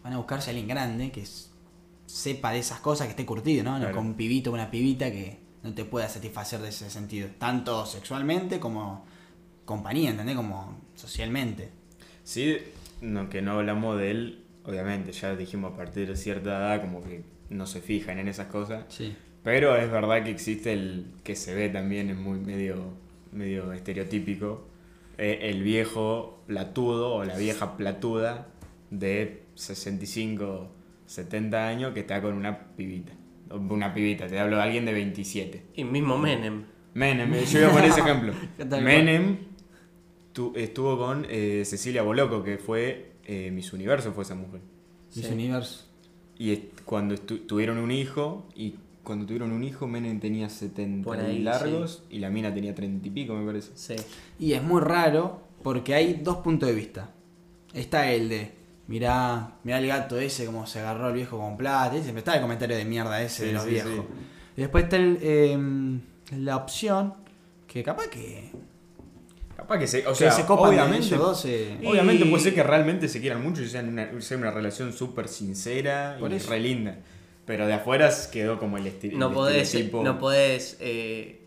[0.04, 1.24] Van a buscarse a alguien grande que
[2.06, 3.74] sepa de esas cosas, que esté curtido, ¿no?
[3.74, 3.96] No Claro.
[3.96, 7.30] Con un pibito o una pibita que no te pueda satisfacer de ese sentido.
[7.38, 9.06] Tanto sexualmente como
[9.66, 10.36] compañía, ¿entendés?
[10.36, 11.70] Como socialmente.
[12.24, 12.58] Sí,
[13.02, 17.04] no, que no hablamos de él, obviamente, ya dijimos a partir de cierta edad como
[17.04, 18.86] que no se fijan en esas cosas.
[18.90, 19.16] Sí.
[19.44, 22.94] Pero es verdad que existe el que se ve también, es muy medio,
[23.32, 24.68] medio estereotípico,
[25.18, 28.48] eh, el viejo platudo o la vieja platuda
[28.90, 30.72] de 65,
[31.06, 33.12] 70 años que está con una pibita.
[33.52, 35.66] Una pibita, te hablo de alguien de 27.
[35.76, 36.64] Y mismo Menem.
[36.94, 38.34] Menem, yo iba a poner ese ejemplo.
[38.58, 39.53] ¿Qué tal, Menem
[40.34, 44.60] tu- estuvo con eh, Cecilia Boloco, que fue eh, Miss Universo, fue esa mujer.
[45.16, 45.34] Miss Sí.
[45.34, 45.86] Universo.
[46.38, 51.06] Y est- cuando estu- tuvieron un hijo, y cuando tuvieron un hijo, Menem tenía 70
[51.06, 53.72] Por ahí, largos y la mina tenía 30 y pico, me parece.
[53.76, 53.96] Sí.
[54.40, 57.12] Y es muy raro porque hay dos puntos de vista.
[57.74, 58.52] Está el de,
[58.88, 61.92] mirá, mirá el gato ese como se agarró al viejo con plata.
[62.02, 63.92] Siempre está el comentario de mierda ese Sí, de los sí, viejos.
[63.94, 64.02] sí.
[64.58, 65.58] Y después está el, eh,
[66.38, 67.14] la opción
[67.68, 68.52] que capaz que,
[69.64, 71.46] Capaz que se, o que sea, se copan obviamente, ellos dos.
[71.46, 74.52] eh, Y- obviamente puede ser que realmente se quieran mucho y sean una, sea una
[74.52, 76.50] relación súper sincera Por y eso.
[76.50, 76.98] re linda.
[77.46, 80.04] Pero de afuera quedó como el, esti- No el podés, estereotipo.
[80.04, 81.42] no podés eh,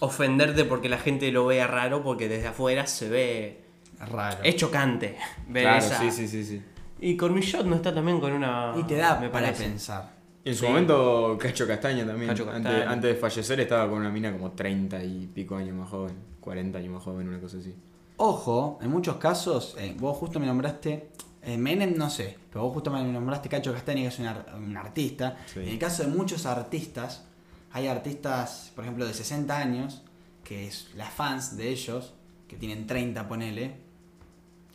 [0.00, 3.60] ofenderte porque la gente lo vea raro, porque desde afuera se ve.
[4.00, 4.38] raro.
[4.44, 5.16] Es chocante
[5.48, 5.98] ver Claro, esa.
[6.00, 6.62] sí, sí, sí, sí.
[7.00, 8.74] Y Cormillot no está también con una.
[8.78, 9.64] y te da me para parece.
[9.64, 10.17] pensar.
[10.44, 10.66] En su Sí.
[10.66, 12.28] momento, Cacho Castaña también.
[12.30, 12.90] Cacho Antes, Castaña.
[12.92, 16.14] antes de fallecer estaba con una mina como 30 y pico años más joven.
[16.40, 17.74] 40 años más joven, una cosa así.
[18.16, 21.10] Ojo, en muchos casos, eh, vos justo me nombraste,
[21.42, 24.54] eh, Menem no sé, pero vos justo me nombraste Cacho Castaña, que es un, ar-
[24.56, 25.36] un artista.
[25.46, 25.60] Sí.
[25.60, 27.24] En el caso de muchos artistas,
[27.72, 30.02] hay artistas, por ejemplo, de 60 años,
[30.44, 32.14] que es las fans de ellos,
[32.48, 33.74] que tienen 30, ponele.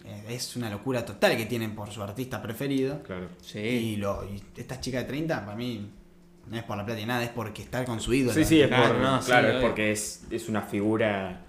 [0.05, 3.01] Eh, es una locura total que tienen por su artista preferido.
[3.03, 3.29] Claro.
[3.41, 3.95] Y, Sí.
[3.97, 5.89] lo, y esta chica de 30, para mí,
[6.49, 8.33] no es por la plata ni nada, es porque estar con su ídolo.
[8.33, 11.45] Sí, sí, es, Claro, por- no, sí, claro, es porque es, es una figura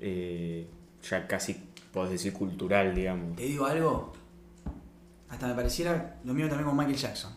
[0.00, 0.68] eh,
[1.08, 1.56] ya casi,
[1.92, 3.36] podés decir, cultural, digamos.
[3.36, 4.12] Te digo algo,
[5.28, 7.32] hasta me pareciera lo mío también con Michael Jackson.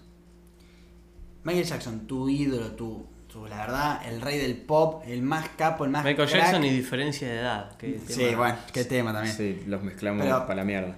[1.43, 3.07] Michael Jackson, tu ídolo, tu,
[3.49, 6.41] la verdad, el rey del pop, el más capo, el más Michael crack.
[6.43, 7.71] Jackson y diferencia de edad.
[7.79, 9.35] Sí, tema- bueno, qué tema también.
[9.35, 10.95] Sí, los mezclamos Pero- para la mierda.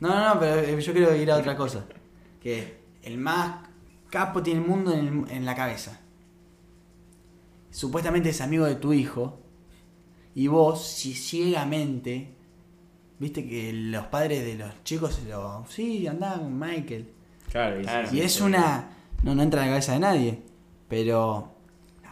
[0.00, 1.84] No, no, no, pero eh, yo quiero ir a otra cosa.
[2.40, 3.66] Que el más
[4.10, 6.00] capo tiene el mundo en, el- en la cabeza.
[7.70, 9.40] Supuestamente es amigo de tu hijo.
[10.34, 12.34] Y vos, si ciegamente,
[13.18, 15.64] viste que los padres de los chicos se lo.
[15.68, 17.10] Sí, andá con Michael.
[17.50, 18.08] Claro, y, Claro.
[18.12, 18.90] Y es una.
[19.22, 20.42] No, no entra en la cabeza de nadie.
[20.88, 21.54] Pero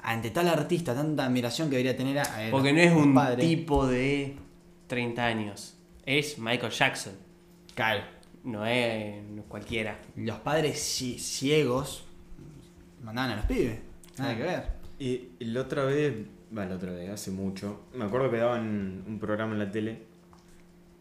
[0.03, 2.23] ante tal artista, tanta admiración que debería tener a.
[2.23, 4.37] a Porque no es un tipo de
[4.87, 5.77] 30 años.
[6.05, 7.13] Es Michael Jackson.
[7.75, 8.05] Claro.
[8.45, 9.17] No es,
[9.49, 9.99] cualquiera.
[10.15, 12.05] Los padres ci- ciegos
[13.03, 13.79] mandaban a los pibes.
[14.19, 14.37] Nada Sí.
[14.37, 14.63] que ver.
[14.99, 16.15] Y y la otra vez,
[16.51, 20.03] bueno, la otra vez, hace mucho, me acuerdo que daban un programa en la tele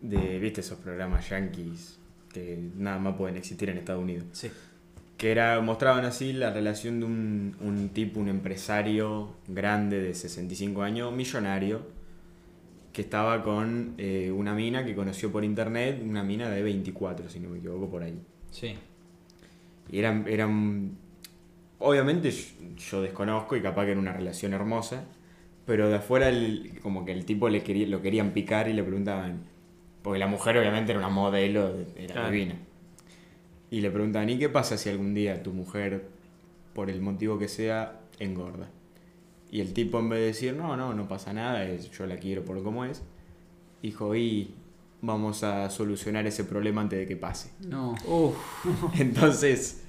[0.01, 1.97] de, viste, esos programas yankees
[2.33, 4.25] que nada más pueden existir en Estados Unidos.
[4.33, 4.51] Sí.
[5.25, 10.83] Que era, mostraban así la relación de un, un tipo, un empresario grande de 65
[10.83, 11.81] años, millonario,
[12.93, 17.39] que estaba con eh, una mina que conoció por internet, una mina de 24, si
[17.39, 18.19] no me equivoco, por ahí.
[18.51, 18.75] Sí.
[19.89, 20.91] Y eran, eran.
[21.79, 22.43] Obviamente yo,
[22.91, 25.05] yo desconozco y capaz que era una relación hermosa.
[25.65, 28.83] Pero de afuera, el- como que el tipo le quería, lo querían picar y le
[28.83, 29.39] preguntaban.
[30.03, 32.29] Porque la mujer, obviamente, era una modelo, era Claro.
[32.29, 32.59] divina.
[33.71, 36.07] Y le preguntaban: ¿y qué pasa si algún día tu mujer,
[36.73, 38.69] por el motivo que sea, engorda?
[39.51, 42.17] Y el tipo, en vez de decir: no, no, no pasa nada, es- yo la
[42.17, 43.01] quiero por como es,
[43.81, 44.53] dijo: y
[45.01, 47.51] vamos a solucionar ese problema antes de que pase.
[47.67, 47.95] No.
[48.99, 49.83] Entonces,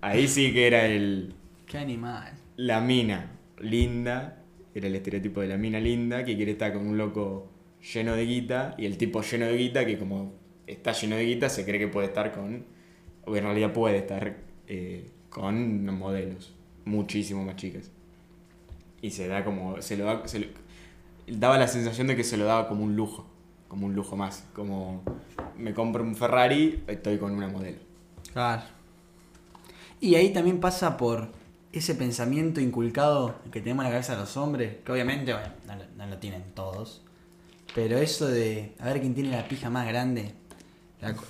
[0.00, 1.34] ahí sí que era el
[1.66, 2.32] Qué animal.
[2.56, 4.42] la mina linda,
[4.74, 7.48] era el estereotipo de la mina linda que quiere estar con un loco
[7.92, 10.34] lleno de guita y el tipo lleno de guita que como
[10.66, 12.64] está lleno de guita se cree que puede estar con,
[13.26, 14.36] en realidad puede estar
[14.68, 17.90] eh, con modelos muchísimo más chicas.
[19.02, 20.46] Y se da como, se lo da, se lo-
[21.26, 23.26] daba la sensación de que se lo daba como un lujo,
[23.68, 25.02] como un lujo más, como
[25.58, 27.78] me compro un Ferrari, estoy con una modelo.
[28.32, 28.62] Claro.
[30.00, 31.28] Y ahí también pasa por
[31.72, 35.48] ese pensamiento inculcado que tenemos en la cabeza de los hombres, que obviamente bueno,
[35.96, 37.02] no, lo, tienen todos,
[37.74, 40.32] Pero eso de a ver quién tiene la pija más grande,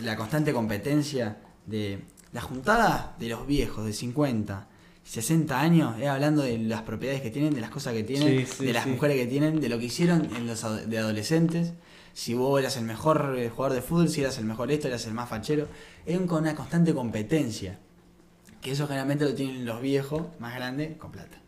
[0.01, 2.01] la constante competencia de
[2.33, 4.69] la juntada de los viejos de 50,
[5.05, 8.53] 60 años, es hablando de las propiedades que tienen, de las cosas que tienen, Sí,
[8.59, 8.91] sí, de las sí.
[8.91, 11.75] mujeres que tienen, de lo que hicieron en los de adolescentes.
[12.13, 15.07] Si vos eras el mejor eh, jugador de fútbol, si eras el mejor esto, eras
[15.07, 15.69] el más fachero.
[16.27, 17.79] Con una constante competencia.
[18.61, 21.39] Que eso generalmente lo tienen los viejos, más grandes, con plata.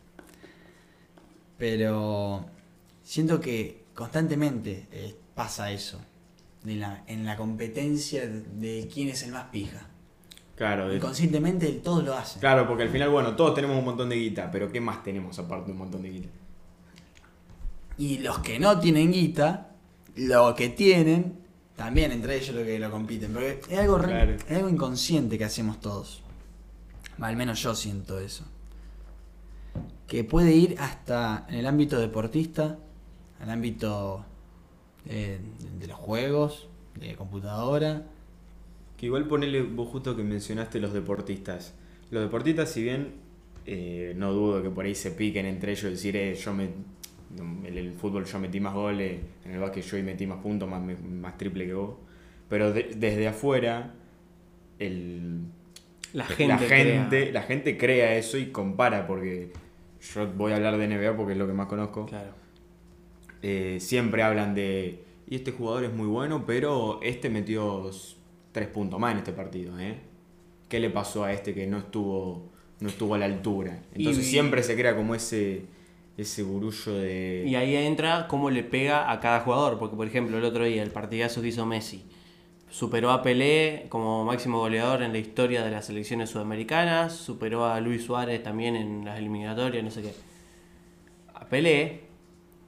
[1.56, 2.46] Pero
[3.02, 6.00] siento que constantemente eh, pasa eso.
[6.62, 9.87] De la, en la competencia de quién es el más pija.
[10.58, 12.40] Claro, Inconscientemente todos lo hacen.
[12.40, 15.38] claro, porque al final, bueno, todos tenemos un montón de guita, pero ¿qué más tenemos
[15.38, 16.28] aparte de un montón de guita?
[17.96, 19.70] Y los que no tienen guita,
[20.16, 21.38] lo que tienen,
[21.76, 23.32] también entre ellos lo que lo compiten.
[23.32, 24.32] Porque es algo, re- Claro.
[24.34, 26.22] es algo inconsciente que hacemos todos.
[27.20, 28.44] Al menos yo siento eso.
[30.08, 32.78] Que puede ir hasta en el ámbito deportista,
[33.40, 34.24] al ámbito
[35.06, 35.38] eh,
[35.78, 36.66] de los juegos,
[36.98, 38.02] de computadora.
[38.98, 41.74] Que igual ponele vos justo que mencionaste los deportistas.
[42.10, 43.12] Los deportistas, si bien
[43.64, 46.64] eh, no dudo que por ahí se piquen entre ellos, decir, eh, yo me,
[47.38, 50.82] en el fútbol yo metí más goles, en el básquet yo metí más puntos, más,
[51.02, 51.94] más triple que vos.
[52.48, 53.94] Pero de- desde afuera,
[54.78, 55.42] el,
[56.12, 56.46] La gente.
[56.48, 56.68] la, crea.
[57.02, 59.52] gente, la gente crea eso y compara, porque
[60.14, 62.06] yo voy a hablar de NBA porque es lo que más conozco.
[62.06, 62.32] Claro.
[63.42, 67.90] Eh, siempre hablan de, y este jugador es muy bueno, pero este metió
[68.58, 69.94] tres puntos más en este partido, ¿eh?
[70.68, 73.78] ¿Qué le pasó a este que no estuvo, no estuvo a la altura?
[73.94, 75.62] Entonces Y- siempre se crea como ese,
[76.16, 77.44] ese burullo de...
[77.46, 79.78] Y ahí entra cómo le pega a cada jugador.
[79.78, 82.04] Porque, por ejemplo, el otro día, el partidazo que hizo Messi,
[82.70, 87.80] superó a Pelé como máximo goleador en la historia de las selecciones sudamericanas, superó a
[87.80, 90.12] Luis Suárez también en las eliminatorias, no sé qué.
[91.34, 92.00] A Pelé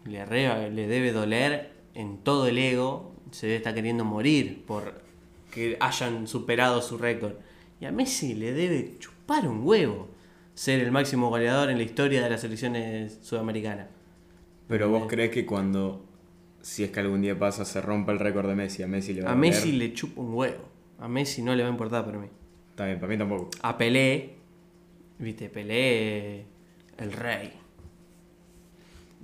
[0.07, 5.03] le, re- le debe doler en todo el ego, se estar queriendo morir por
[5.51, 7.35] que hayan superado su récord.
[7.81, 10.09] Y a Messi le debe chupar un huevo
[10.55, 13.89] ser el máximo goleador en la historia de las selecciones sudamericanas.
[14.69, 16.05] Pero vos crees que cuando,
[16.61, 19.23] si es que algún día pasa, se rompa el récord de Messi, a Messi le
[19.23, 19.51] va a A doler?
[19.51, 20.69] Messi le chupa un huevo.
[20.99, 22.29] A Messi no le va a importar para mí.
[22.71, 23.51] Está bien, para mí tampoco.
[23.63, 24.35] A Pelé,
[25.19, 26.45] viste, Pelé,
[26.99, 27.53] el rey.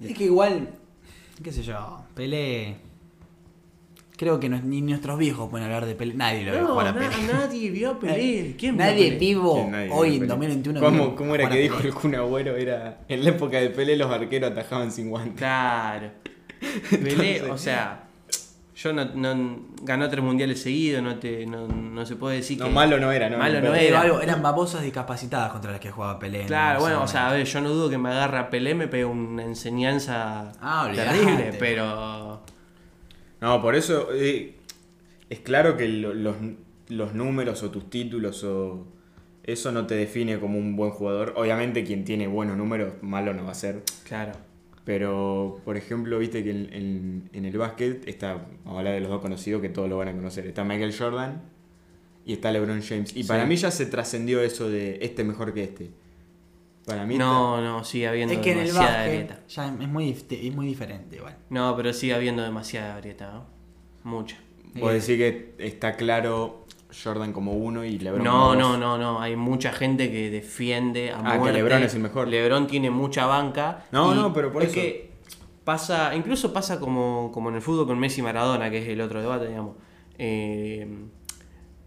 [0.03, 0.69] Es que igual,
[1.43, 2.77] qué sé yo, Pelé.
[4.17, 6.15] Creo que no- ni nuestros viejos pueden hablar de Pelé.
[6.15, 7.33] Nadie lo ve No, jugar a na- Pelé.
[7.33, 8.55] nadie vio a Pelé.
[8.59, 9.19] ¿Quién vio a Nadie Pelé?
[9.19, 10.27] vivo nadie hoy en Pelé.
[10.29, 10.81] 2021.
[10.81, 12.57] ¿Cómo, vio cómo era que dijo el Kun Agüero?
[12.57, 15.37] Era, en la época de Pelé los arqueros atajaban sin guantes.
[15.37, 16.11] Claro.
[16.91, 18.05] Pelé, o sea,
[18.75, 22.67] yo no, no- ganó tres mundiales seguidos, no, te, no, no se puede decir No,
[22.67, 22.71] que.
[22.73, 23.37] malo no era, ¿no?
[23.39, 24.01] Malo no era.
[24.01, 26.47] algo, eran babosas discapacitadas contra las que jugaba Pelé.
[26.47, 29.05] Claro, bueno, o sea, a ver, yo no dudo que me agarra Pelé, me pegue
[29.05, 32.26] una enseñanza Ah, terrible, pero.
[33.41, 34.55] No, por eso eh,
[35.31, 36.37] es claro que lo- los,
[36.89, 38.87] los números o tus títulos o
[39.45, 41.35] eso no te define como un buen jugador.
[41.37, 43.83] Obviamente quien tiene buenos números, malo no va a ser.
[44.05, 44.33] Claro.
[44.85, 49.01] Pero, por ejemplo, viste que en, en- en el básquet está, vamos a hablar de
[49.01, 50.47] los dos conocidos que todos lo van a conocer.
[50.47, 51.43] Está Michael Jordan
[52.25, 53.15] y está LeBron James.
[53.17, 55.91] Y para mí ya se trascendió eso de este mejor que este.
[56.87, 59.41] Para mí No, no, sigue habiendo Es que en el demasiada básquet grieta.
[59.49, 61.37] ya es muy, es muy diferente, igual.
[61.51, 63.45] No, pero sigue habiendo demasiada grieta, ¿no?
[64.05, 64.37] Mucha.
[64.79, 66.65] puedo decir que está claro
[67.03, 68.79] Jordan como uno y LeBron No, como no, dos.
[68.79, 69.21] no, no.
[69.21, 71.53] Hay mucha gente que defiende a Ah, que.
[71.53, 72.29] LeBron es el mejor.
[72.29, 73.85] LeBron tiene mucha banca.
[73.91, 74.81] No, no, pero por es eso.
[74.81, 75.11] que
[75.65, 79.01] pasa, incluso pasa como, como en el fútbol con Messi y Maradona, que es el
[79.01, 79.75] otro debate, digamos.
[80.19, 80.87] Eh,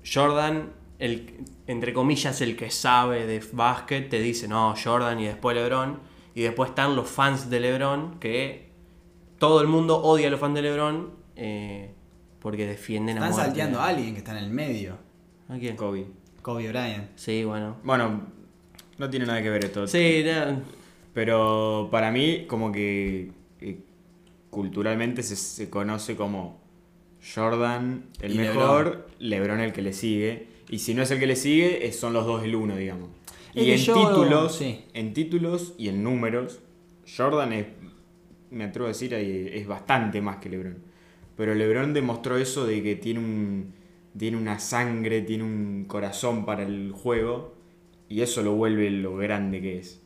[0.05, 5.55] Jordan, el, entre comillas, el que sabe de básquet, te dice, no, Jordan y después
[5.55, 5.99] LeBron.
[6.35, 8.69] Y después están los fans de LeBron, que
[9.39, 11.91] todo el mundo odia a los fans de LeBron eh,
[12.39, 14.97] porque defienden a Están salteando a alguien que está en el medio.
[15.47, 15.75] ¿A quién?
[15.75, 16.05] Kobe.
[16.41, 17.09] Kobe Bryant.
[17.15, 17.77] Sí, bueno.
[17.83, 18.21] Bueno,
[18.97, 19.87] no tiene nada que ver esto.
[19.87, 20.61] Sí, no,
[21.13, 23.31] Pero para mí, como que
[23.61, 23.79] eh,
[24.49, 26.59] culturalmente se, se conoce como
[27.33, 29.59] Jordan el Y mejor, LeBron.
[29.59, 30.48] el que le sigue.
[30.69, 33.09] Y si no es el que le sigue, son los dos el uno, digamos.
[33.55, 34.81] Es y en yo- títulos, sí.
[34.93, 36.59] en títulos y en números,
[37.17, 37.65] Jordan es,
[38.51, 40.77] me atrevo a decir, es bastante más que LeBron.
[41.35, 43.73] Pero LeBron demostró eso de que tiene un
[44.17, 47.53] tiene una sangre, tiene un corazón para el juego
[48.09, 50.01] y eso lo vuelve lo grande que es.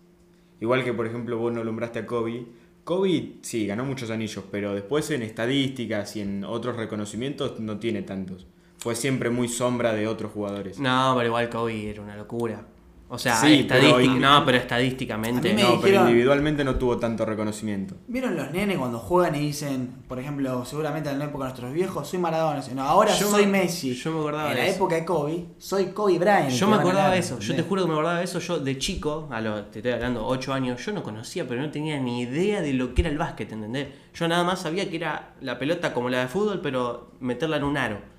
[0.61, 2.45] Igual que por ejemplo vos no nombraste a Kobe.
[2.83, 8.01] Kobe sí, ganó muchos anillos, pero después en estadísticas y en otros reconocimientos no tiene
[8.03, 8.45] tantos.
[8.83, 10.77] Fue siempre muy sombra de otros jugadores.
[10.77, 12.65] No, pero igual Kobe era una locura.
[13.07, 15.53] O sea, Sí, estadística- no, pero estadísticamente.
[15.53, 17.95] No, pero individualmente no tuvo tanto reconocimiento.
[18.07, 21.73] ¿Vieron los nenes cuando juegan y dicen, por ejemplo, seguramente en la época de nuestros
[21.73, 22.61] viejos, soy Maradona?
[22.75, 23.93] No, ahora Yo soy me- Messi.
[23.93, 24.75] yo me acordaba En de la eso.
[24.77, 26.49] época de Kobe, soy Kobe Bryant.
[26.49, 28.39] Yo me acordaba de eso, yo te juro que me acordaba de eso.
[28.39, 31.69] Yo de chico, a lo, te estoy hablando 8 años, yo no conocía, pero no
[31.71, 33.87] tenía ni idea de lo que era el básquet, ¿entendés?
[34.15, 37.63] Yo nada más sabía que era la pelota como la de fútbol, pero meterla en
[37.63, 38.12] un aro.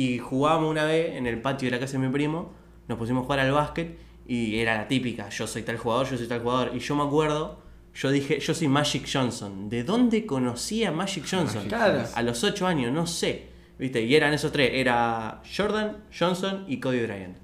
[0.00, 2.52] Y jugábamos una vez en el patio de la casa de mi primo,
[2.88, 6.16] nos pusimos a jugar al básquet y era la típica, yo soy tal jugador, yo
[6.16, 6.70] soy tal jugador.
[6.74, 7.60] Y yo me acuerdo,
[7.94, 9.68] yo dije, yo soy Magic Johnson.
[9.68, 11.68] ¿De dónde conocía Magic Johnson?
[11.74, 13.50] A los 8 años, no sé.
[13.78, 14.00] ¿Viste?
[14.00, 17.36] Y eran esos tres, era Jordan, Johnson y Kobe Bryant.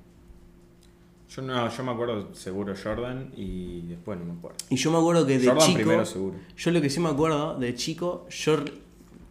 [1.28, 4.56] Yo no, yo me acuerdo seguro Jordan y después no me acuerdo.
[4.70, 5.76] Y yo me acuerdo que de Jordan chico.
[5.76, 6.38] primero seguro.
[6.56, 8.64] Yo lo que sí me acuerdo de chico, yo.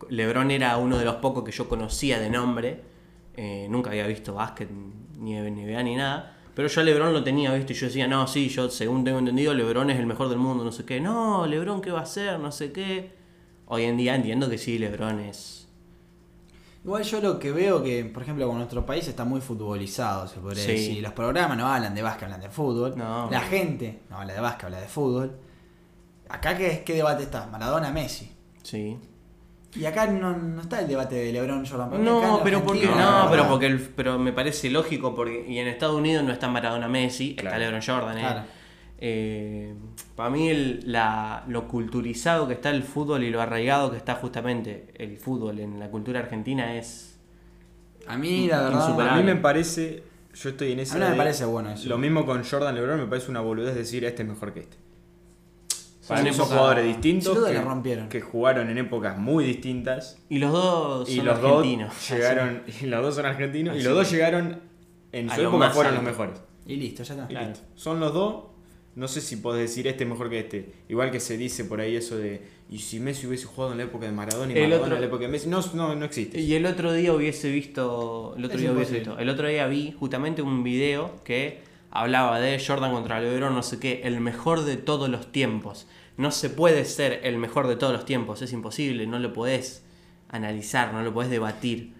[0.09, 2.93] Lebron era uno de los pocos que yo conocía de nombre.
[3.37, 4.69] Eh, nunca había visto básquet,
[5.17, 6.31] ni NBA ni nada.
[6.55, 9.19] Pero yo a Lebron lo tenía visto y yo decía, no, sí, yo según tengo
[9.19, 11.01] entendido, Lebron es el mejor del mundo, no sé qué.
[11.01, 12.39] No, Lebron, ¿qué va a hacer?
[12.39, 13.11] No sé qué.
[13.67, 15.67] Hoy en día entiendo que sí, Lebron es.
[16.85, 20.39] Igual yo lo que veo que, por ejemplo, con nuestro país está muy futbolizado, se
[20.39, 20.71] podría Sí.
[20.71, 21.03] decir.
[21.03, 22.93] Los programas no hablan de básquet, hablan de fútbol.
[22.95, 23.27] No.
[23.31, 25.35] La gente no habla de básquet, habla de fútbol.
[26.29, 27.47] Acá, ¿qué, qué debate está?
[27.47, 28.31] Maradona, Messi.
[28.63, 28.97] Sí.
[29.77, 32.03] Y acá no, no está el debate de LeBron Jordan.
[32.03, 35.95] No, pero porque no, pero porque el- pero me parece lógico porque y en Estados
[35.95, 37.59] Unidos no está Maradona Messi, está Claro.
[37.59, 38.21] LeBron Jordan, eh.
[38.21, 38.41] Claro.
[38.97, 39.73] Eh,
[40.15, 44.15] para mí el- la, lo culturizado que está el fútbol y lo arraigado que está
[44.15, 47.19] justamente el fútbol en la cultura argentina es
[48.07, 49.09] A mí, la verdad.
[49.09, 50.95] A mí me parece, yo estoy en esa.
[50.95, 51.89] A mí me parece bueno eso.
[51.89, 54.77] Lo mismo con Jordan LeBron, me parece una boludez decir este es mejor que este.
[56.07, 58.09] Para Son son épocas- jugadores distintos que, rompieron.
[58.09, 61.89] que jugaron en épocas muy distintas y los dos y son los argentinos.
[61.89, 64.59] dos llegaron y los dos son argentinos y Así los dos llegaron
[65.11, 66.03] en su época fueron alto.
[66.03, 66.39] los mejores.
[66.67, 67.25] Y listo, ya está.
[67.25, 67.47] Y Claro.
[67.49, 67.65] listo.
[67.75, 68.43] Son los dos.
[68.95, 70.71] No sé si podés decir este es mejor que este.
[70.89, 72.41] Igual que se dice por ahí eso de.
[72.69, 75.01] Y si Messi hubiese jugado en la época de Maradona y El Maradona otro- en
[75.01, 75.49] la época de Messi.
[75.49, 76.39] No, no, no existe.
[76.39, 78.33] Y el otro día hubiese visto.
[78.37, 78.99] El otro Es día hubiese imposible.
[79.11, 79.19] visto.
[79.19, 81.59] El otro día vi justamente un video que
[81.95, 85.87] hablaba de Jordan contra LeBron, no sé qué, el mejor de todos los tiempos.
[86.17, 89.83] No se puede ser el mejor de todos los tiempos, es imposible, no lo podés
[90.29, 91.93] analizar, no lo podés debatir.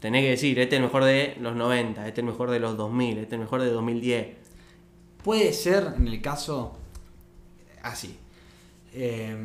[0.00, 2.60] Tenés que decir, este es el mejor de los 90, este es el mejor de
[2.60, 4.26] los 2000, este es el mejor de 2010.
[5.22, 6.78] Puede ser en el caso
[7.82, 8.18] así.
[8.94, 9.36] Eh,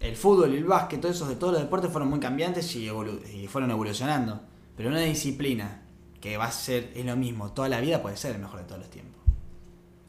[0.00, 3.46] el fútbol el básquet, todos esos de todos los deportes fueron muy cambiantes y, y
[3.46, 4.42] fueron evolucionando.
[4.76, 5.82] Pero una disciplina
[6.20, 8.64] que va a ser es lo mismo toda la vida puede ser el mejor de
[8.64, 9.21] todos los tiempos.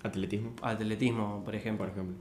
[0.04, 1.86] Atletismo, Atletismo, por ejemplo.
[1.86, 2.18] por ejemplo.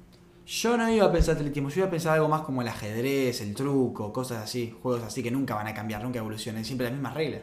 [0.46, 3.40] Yo no iba a pensar atletismo, yo iba a pensar algo más como el ajedrez,
[3.40, 6.94] el truco, cosas así, juegos así que nunca van a cambiar, nunca evolucionan, siempre las
[6.94, 7.42] mismas reglas.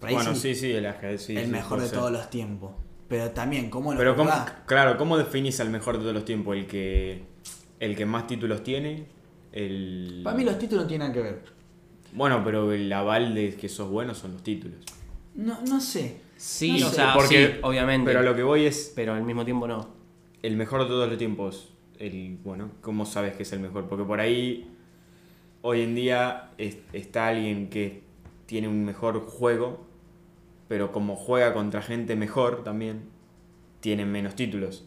[0.00, 1.22] Por ahí bueno, sí, sí, el ajedrez.
[1.22, 1.98] sí, el sí, mejor de ser.
[1.98, 2.72] todos los tiempos.
[3.08, 4.30] Pero también, ¿cómo lo Pero, ¿cómo,
[4.66, 6.56] claro, ¿cómo definís al mejor de todos los tiempos?
[6.56, 7.24] El que,
[7.78, 9.06] el que más títulos tiene.
[9.52, 10.22] El...
[10.24, 11.42] Para mí los títulos no tienen nada que ver.
[12.12, 14.78] Bueno, pero el aval de que sos bueno son los títulos.
[15.34, 16.20] No, no sé.
[16.36, 18.06] Sí, No o sé, sea, porque- sí, obviamente.
[18.06, 19.88] Pero a lo que voy es pero al mismo tiempo no.
[20.42, 21.72] el mejor de todos los tiempos.
[21.98, 23.88] El, bueno, ¿cómo sabes que es el mejor?
[23.88, 24.70] Porque por ahí,
[25.62, 28.02] hoy en día, es- está alguien que
[28.44, 29.86] tiene un mejor juego,
[30.68, 33.08] pero como juega contra gente mejor también,
[33.80, 34.84] tiene menos títulos.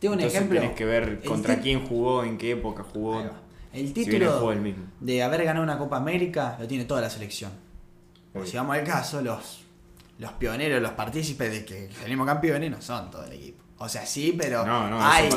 [0.00, 0.58] Tengo un Entonces ejemplo.
[0.60, 3.18] Tienes que ver El contra quién jugó, en qué época jugó.
[3.18, 3.40] Ahí va.
[3.72, 4.84] El Si bien el título juego es el mismo.
[4.98, 7.52] de haber ganado una Copa América lo tiene toda la selección.
[8.34, 8.44] Obvio.
[8.46, 9.62] Si vamos al caso, los,
[10.20, 13.64] los pioneros, los partícipes de que salimos campeones no son todo el equipo.
[13.78, 15.30] O sea, sí, pero No, no, hay,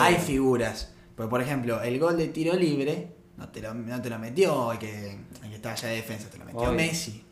[0.00, 0.92] hay figuras.
[1.14, 4.72] Porque, por ejemplo, el gol de tiro libre no te lo, no te lo metió
[4.72, 5.10] el que,
[5.42, 6.72] el que estaba allá de defensa, te lo metió Obvio.
[6.72, 7.24] Messi.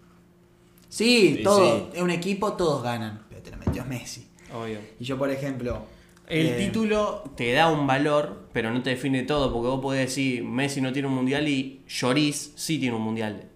[0.89, 1.97] Sí, Sí, todo, sí.
[1.97, 4.29] es un equipo, todos ganan, pero te lo metió Messi.
[4.55, 4.79] Obvio.
[5.01, 5.85] Y yo, por ejemplo...
[6.29, 10.07] El eh, título te da un valor, pero no te define todo, porque vos podés
[10.09, 13.49] decir Messi no tiene un mundial y Lloris sí tiene un mundial.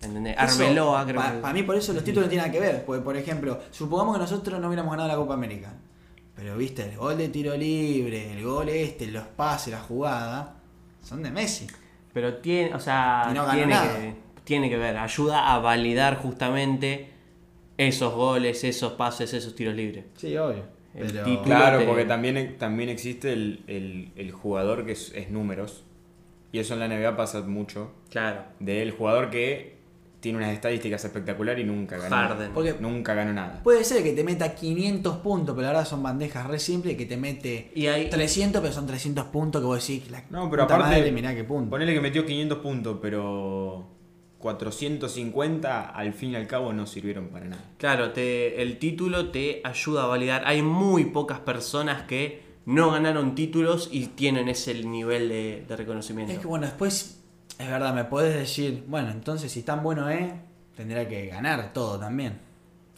[0.00, 0.36] ¿Entendés?
[0.38, 1.38] Eso, Arbeloa, creo pa- que.
[1.38, 2.84] Para mí, por eso los títulos no tienen nada que ver.
[2.84, 5.72] Porque, por ejemplo, supongamos que nosotros no hubiéramos ganado la Copa América.
[6.36, 10.54] Pero, viste, el gol de tiro libre, el gol este, los pases, la jugada,
[11.02, 11.66] son de Messi.
[12.12, 17.10] Pero tiene, o sea, no tiene, que, tiene que ver, ayuda a validar justamente
[17.76, 20.04] esos goles, esos pases, esos tiros libres.
[20.16, 20.62] Sí, obvio.
[20.94, 25.30] El Pero, título- Claro, porque también, también existe el, el- el jugador que es, es
[25.30, 25.84] números.
[26.50, 27.92] Y eso en la NBA pasa mucho.
[28.10, 28.42] Claro.
[28.58, 29.77] Del jugador que
[30.20, 32.16] tiene unas estadísticas espectaculares y nunca ganó.
[32.16, 32.50] Harden.
[32.52, 33.60] Porque- Nunca ganó nada.
[33.62, 37.06] Puede ser que te meta 500 puntos, pero la verdad son bandejas re simples que
[37.06, 40.64] te mete Y hay- 300, pero son 300 puntos que vos decís, la No, pero
[40.64, 41.70] puta aparte, madre, mirá qué punto.
[41.70, 43.94] ponele que metió 500 puntos, pero
[44.38, 47.64] 450 al fin y al cabo no sirvieron para nada.
[47.78, 50.42] Claro, te, el título te ayuda a validar.
[50.46, 56.32] Hay muy pocas personas que no ganaron títulos y tienen ese nivel de, de reconocimiento.
[56.32, 57.17] Es que bueno, después,
[57.58, 60.32] es verdad, me podés decir, bueno, entonces si tan bueno es,
[60.76, 62.38] tendrá que ganar todo también.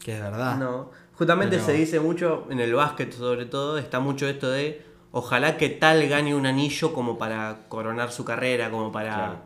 [0.03, 0.57] Que es verdad.
[0.57, 4.83] No, justamente Pero- se dice mucho, en el básquet sobre todo, está mucho esto de
[5.13, 9.39] ojalá que tal gane un anillo como para coronar su carrera, como para Claro.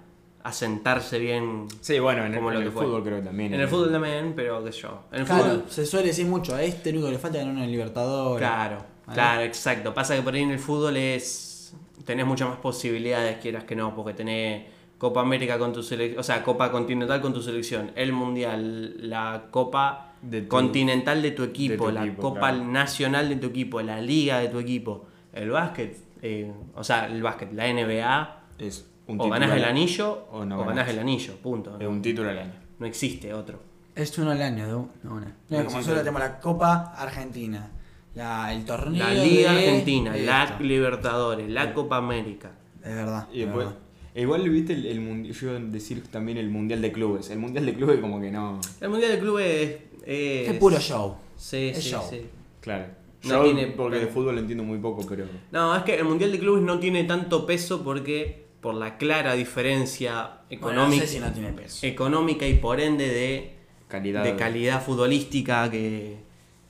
[0.42, 1.66] asentarse bien.
[1.80, 3.54] Sí, bueno, en el, Como lo en que el fútbol creo que también.
[3.54, 5.04] En el fútbol también, pero qué sé yo.
[5.12, 7.44] En el Claro, fútbol, se suele decir mucho, a este único que le falta es
[7.44, 8.46] ganar una Libertadores.
[8.46, 9.14] claro, ¿Vale?
[9.14, 9.94] claro, exacto.
[9.94, 13.94] Pasa que por ahí en el fútbol es tenés muchas más posibilidades, quieras que no,
[13.96, 14.66] porque tenés
[15.04, 19.48] Copa América con tu selección, o sea, Copa Continental con tu selección, el Mundial, la
[19.50, 22.64] Copa De tu- Continental de tu equipo, de tu la equipo, Copa claro.
[22.64, 27.22] Nacional de tu equipo, la Liga de tu equipo, el básquet, eh, o sea, el
[27.22, 30.88] básquet, la NBA, Es un o ganás al el anillo o no o ganás ganás.
[30.94, 31.76] el anillo, punto.
[31.78, 32.52] Es un título al año.
[32.78, 33.60] No existe otro.
[33.94, 35.36] Es uno al año, de un- de una.
[35.50, 37.70] No, Sí, como solo tenemos la Copa Argentina,
[38.14, 39.04] la, el torneo.
[39.04, 40.62] La Liga de Argentina, la esto.
[40.62, 42.52] Libertadores, la Copa América.
[42.82, 43.28] Es verdad.
[43.32, 43.80] Y es después, verdad.
[44.14, 47.30] E igual viste el, el mundi- yo iba a decir también el mundial de clubes.
[47.30, 48.60] El mundial de clubes como que no.
[48.80, 50.48] El Mundial de Clubes es...
[50.50, 51.16] Es puro show.
[51.36, 52.02] Sí, Es sí, show.
[52.08, 52.22] sí.
[52.60, 52.86] Claro.
[53.24, 55.24] No Yo tiene- porque de fútbol entiendo muy poco, pero.
[55.50, 59.34] No, es que el Mundial de Clubes no tiene tanto peso porque por la clara
[59.34, 61.86] diferencia Bueno, económica, no sé si no tiene peso.
[61.86, 63.50] económica y por ende de,
[63.88, 64.24] Calidad.
[64.24, 66.16] de calidad futbolística que,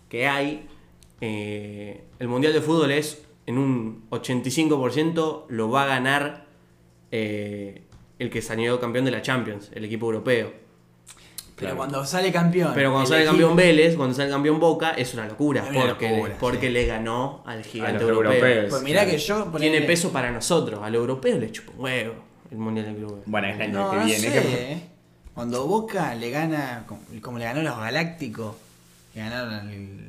[0.09, 0.67] que hay,
[1.21, 6.44] eh, el Mundial de Fútbol es en un 85% lo va a ganar
[7.17, 7.83] eh,
[8.19, 10.53] el que salió campeón de la Champions, el equipo europeo.
[11.57, 11.77] Pero Claro.
[11.77, 12.73] cuando sale campeón.
[12.75, 15.63] Pero cuando sale equipo- campeón Vélez, cuando sale campeón Boca, es una locura.
[15.63, 16.73] Es una porque locura, porque sí.
[16.73, 18.33] le ganó al gigante los europeo.
[18.45, 18.71] europeos.
[18.71, 19.17] Pues mirá Claro.
[19.17, 19.45] que yo.
[19.61, 20.81] Tiene peso para nosotros.
[20.83, 22.15] Al europeo le chupa un huevo
[22.51, 23.23] el Mundial de Clubes.
[23.27, 24.21] Bueno, es el año No, que no viene.
[24.21, 24.83] sé, que- eh.
[25.33, 28.57] Cuando Boca le gana, como, como le ganó a los Galácticos,
[29.13, 30.01] que ganaron el,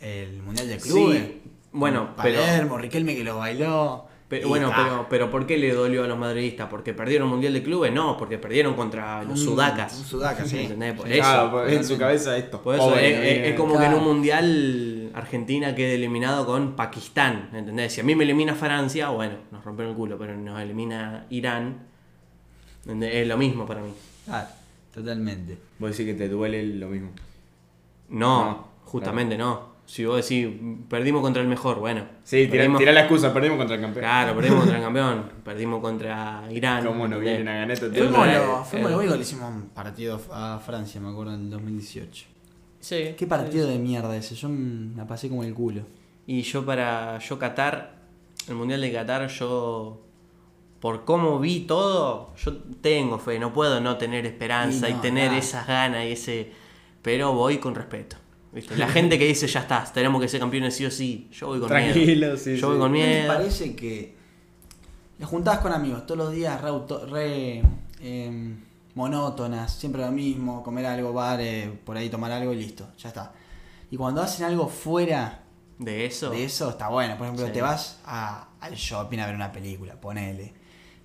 [0.00, 1.18] el Mundial de Clubes.
[1.22, 1.42] Sí,
[1.72, 4.06] bueno, pero- Palermo, Riquelme que los bailó.
[4.38, 6.68] Pero, bueno, pero, pero ¿por qué le dolió a los madridistas?
[6.68, 7.92] ¿Porque perdieron el Mundial de Clubes?
[7.92, 9.96] No, porque perdieron contra los Un- sudacas.
[9.98, 10.58] un sudaca, sí.
[10.60, 10.94] ¿Entendés?
[10.94, 11.12] Por Sí.
[11.14, 11.22] eso.
[11.22, 12.60] Claro, pues, en su cabeza esto.
[12.62, 13.98] Por eso Joven, es, es como que en Claro.
[13.98, 17.92] un mundial Argentina quede eliminado con Pakistán, ¿entendés?
[17.92, 21.86] Si a mí me elimina Francia, bueno, nos rompieron el culo, pero nos elimina Irán,
[22.82, 23.14] ¿entendés?
[23.14, 23.90] es lo mismo para mí.
[24.24, 24.48] Claro,
[24.92, 25.58] totalmente.
[25.78, 27.10] Vos decís que te duele lo mismo.
[28.08, 29.73] No, No, justamente no.
[29.86, 30.48] Si vos decís,
[30.88, 32.04] perdimos contra el mejor, bueno.
[32.24, 34.02] Sí, tirá, perdimos- tirá la excusa, perdimos contra el campeón.
[34.02, 36.86] Claro, perdimos contra el campeón, perdimos contra Irán.
[36.86, 39.18] ¿Cómo no vienen a ganar estos El Fuimos, Mundial, lo, fuimos eh, lo único que
[39.18, 42.26] le hicimos un partido a Francia, me acuerdo, en el 2018.
[42.80, 43.14] Sí.
[43.16, 44.48] Qué partido de mierda ese, yo
[44.96, 45.82] la pasé como el culo.
[46.26, 47.94] Y yo para yo Qatar,
[48.48, 50.00] el Mundial de Qatar, yo
[50.80, 55.38] por cómo vi todo, yo tengo fe, no puedo no tener esperanza Y tener nada.
[55.38, 56.52] esas ganas y ese
[57.02, 58.16] pero voy con respeto.
[58.54, 58.76] ¿Viste?
[58.76, 61.60] La gente que dice ya está, tenemos que ser campeones sí o sí, yo voy
[61.60, 61.92] con miedo.
[61.92, 62.62] Tranquilo, sí, Yo sí.
[62.72, 63.34] voy con ¿No les miedo.
[63.34, 64.14] parece que
[65.18, 67.62] le juntabas con amigos todos los días re,
[68.00, 68.60] em,
[68.94, 73.08] monótonas, siempre lo mismo, comer algo, bar, eh, por ahí tomar algo y listo, ya
[73.08, 73.32] está.
[73.90, 75.42] Y cuando hacen algo fuera
[75.78, 76.30] De eso.
[76.30, 77.16] de eso, está bueno.
[77.18, 77.52] Por ejemplo, Sí.
[77.52, 80.52] te vas a- al shopping a ver una película, ponele.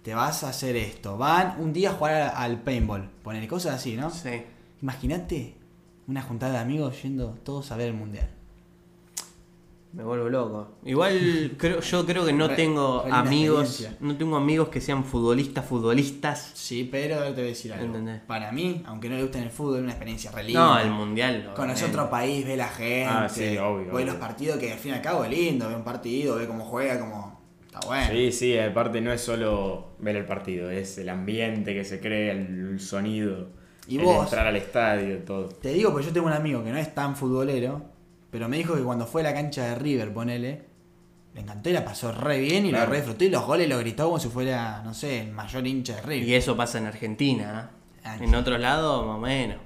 [0.03, 1.17] Te vas a hacer esto.
[1.17, 4.09] Van un día a jugar al paintball, ponele, cosas así, ¿no?
[4.09, 4.29] Sí.
[4.81, 5.55] Imagínate
[6.09, 8.27] una juntada de amigos yendo todos a ver el mundial.
[9.91, 10.67] Me vuelvo loco.
[10.85, 15.65] Igual creo, yo creo que no Re- tengo amigos, no tengo amigos que sean futbolistas,
[15.65, 16.51] futbolistas.
[16.53, 17.85] Sí, pero te voy a decir algo.
[17.87, 18.21] ¿Entendés?
[18.21, 20.59] Para mí, aunque no le guste el fútbol, es una experiencia re linda.
[20.59, 21.53] No, el mundial.
[21.55, 23.05] Conoce otro país, ve la gente.
[23.05, 24.05] Ah, sí, obvio, Ve obvio.
[24.05, 25.67] los partidos que al fin y al cabo es lindo.
[25.67, 27.39] Ve un partido, ve cómo juega, cómo.
[27.65, 28.11] Está bueno.
[28.11, 32.33] Sí, sí, aparte no es solo ver el partido, es el ambiente que se crea,
[32.33, 33.49] el sonido,
[33.89, 34.23] ¿Y el vos?
[34.25, 35.49] entrar al estadio, todo.
[35.49, 37.81] Te digo, porque yo tengo un amigo que no es tan futbolero,
[38.31, 40.61] pero me dijo que cuando fue a la cancha de River, ponele,
[41.33, 42.85] le encantó y la pasó re bien y Claro.
[42.85, 45.65] lo re disfrutó y los goles los gritó como si fuera, no sé, el mayor
[45.67, 46.27] hincha de River.
[46.29, 47.71] Y eso pasa en Argentina.
[47.73, 47.75] ¿eh?
[48.05, 49.57] Ah, En otros lados, más o menos.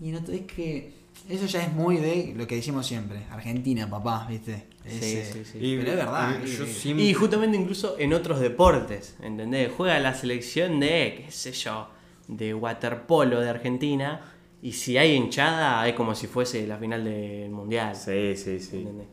[0.00, 0.92] Y no, es que
[1.28, 4.66] eso ya es muy de lo que decimos siempre, Argentina, papá, ¿viste?
[4.86, 5.58] Sí, Ese- sí, sí.
[5.58, 6.36] Y- Pero es verdad.
[6.44, 9.70] y yo siempre- Y justamente incluso en otros deportes, ¿entendés?
[9.76, 11.88] Juega la selección de, qué sé yo,
[12.28, 14.20] de waterpolo de Argentina.
[14.62, 17.94] Y si hay hinchada, es como si fuese la final del mundial.
[17.96, 18.78] Sí, sí, sí.
[18.78, 19.06] ¿entendés?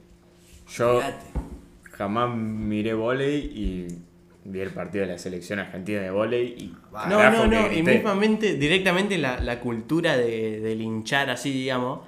[0.67, 1.01] Yo
[1.91, 3.87] jamás miré volei y
[4.43, 7.07] vi el partido de la selección argentina de volei y Va.
[7.07, 7.71] No, no, no.
[7.71, 12.01] Y mismamente, directamente la, la cultura de, del hinchar así, digamos,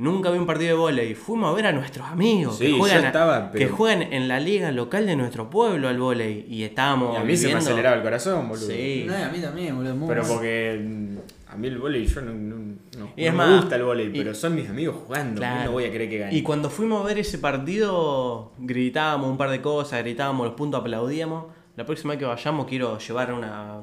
[0.00, 1.14] Nunca vi un partido de volei.
[1.16, 4.28] Fuimos a ver a nuestros amigos Sí, que, juegan a- estaba, que pero- juegan en
[4.28, 6.46] la liga local de nuestro pueblo al volei.
[6.48, 7.14] Y estábamos.
[7.14, 8.68] Y a mí se me aceleraba el corazón, boludo.
[8.68, 9.04] Sí.
[9.08, 9.96] No, a mí también, boludo.
[9.96, 11.16] muy Pero porque mm,
[11.52, 12.56] a mí el volei yo no, no,
[12.96, 15.40] no- Y es no más, me gusta el volei, y- pero son mis amigos jugando,
[15.40, 15.64] Claro.
[15.64, 16.32] no voy a querer que gane.
[16.34, 20.80] Y cuando fuimos a ver ese partido, gritábamos un par de cosas, gritábamos los puntos,
[20.80, 21.46] aplaudíamos.
[21.74, 23.80] La próxima vez que vayamos quiero llevar una,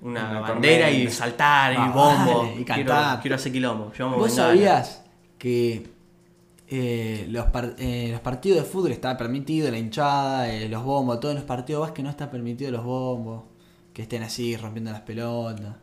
[0.00, 1.12] una, Una bandera y tormenta.
[1.14, 2.38] saltar Ah, y bombo.
[2.42, 3.20] vale, y Quiero- cantar.
[3.20, 3.92] Quiero, hacer quilombo.
[3.96, 4.48] Llevamos ¿Vos bengala.
[4.48, 5.04] sabías
[5.40, 5.88] que
[6.68, 11.18] eh, los, par- eh, los partidos de fútbol está permitido, la hinchada, eh, los bombos,
[11.18, 13.42] todos los partidos de básquet no está permitido los bombos,
[13.92, 15.74] que estén así rompiendo las pelotas.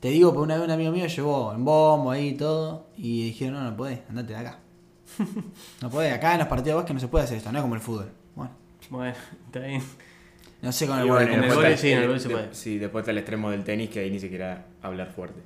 [0.00, 3.24] Te digo, porque una vez un amigo mío llevó en bombo ahí y todo, y
[3.26, 4.58] dijeron, no, no podés, andate de acá.
[5.82, 7.62] No podés, acá en los partidos de básquet no se puede hacer esto, no es
[7.62, 8.10] como el fútbol.
[8.34, 8.52] Bueno,
[8.90, 9.14] Bueno,
[9.46, 9.82] está bien.
[10.62, 12.54] no sé con el bueno, vóley está sí, en el el- vóley se de- puede.
[12.54, 15.40] Sí, después está el extremo del tenis que ahí ni siquiera hablar fuerte.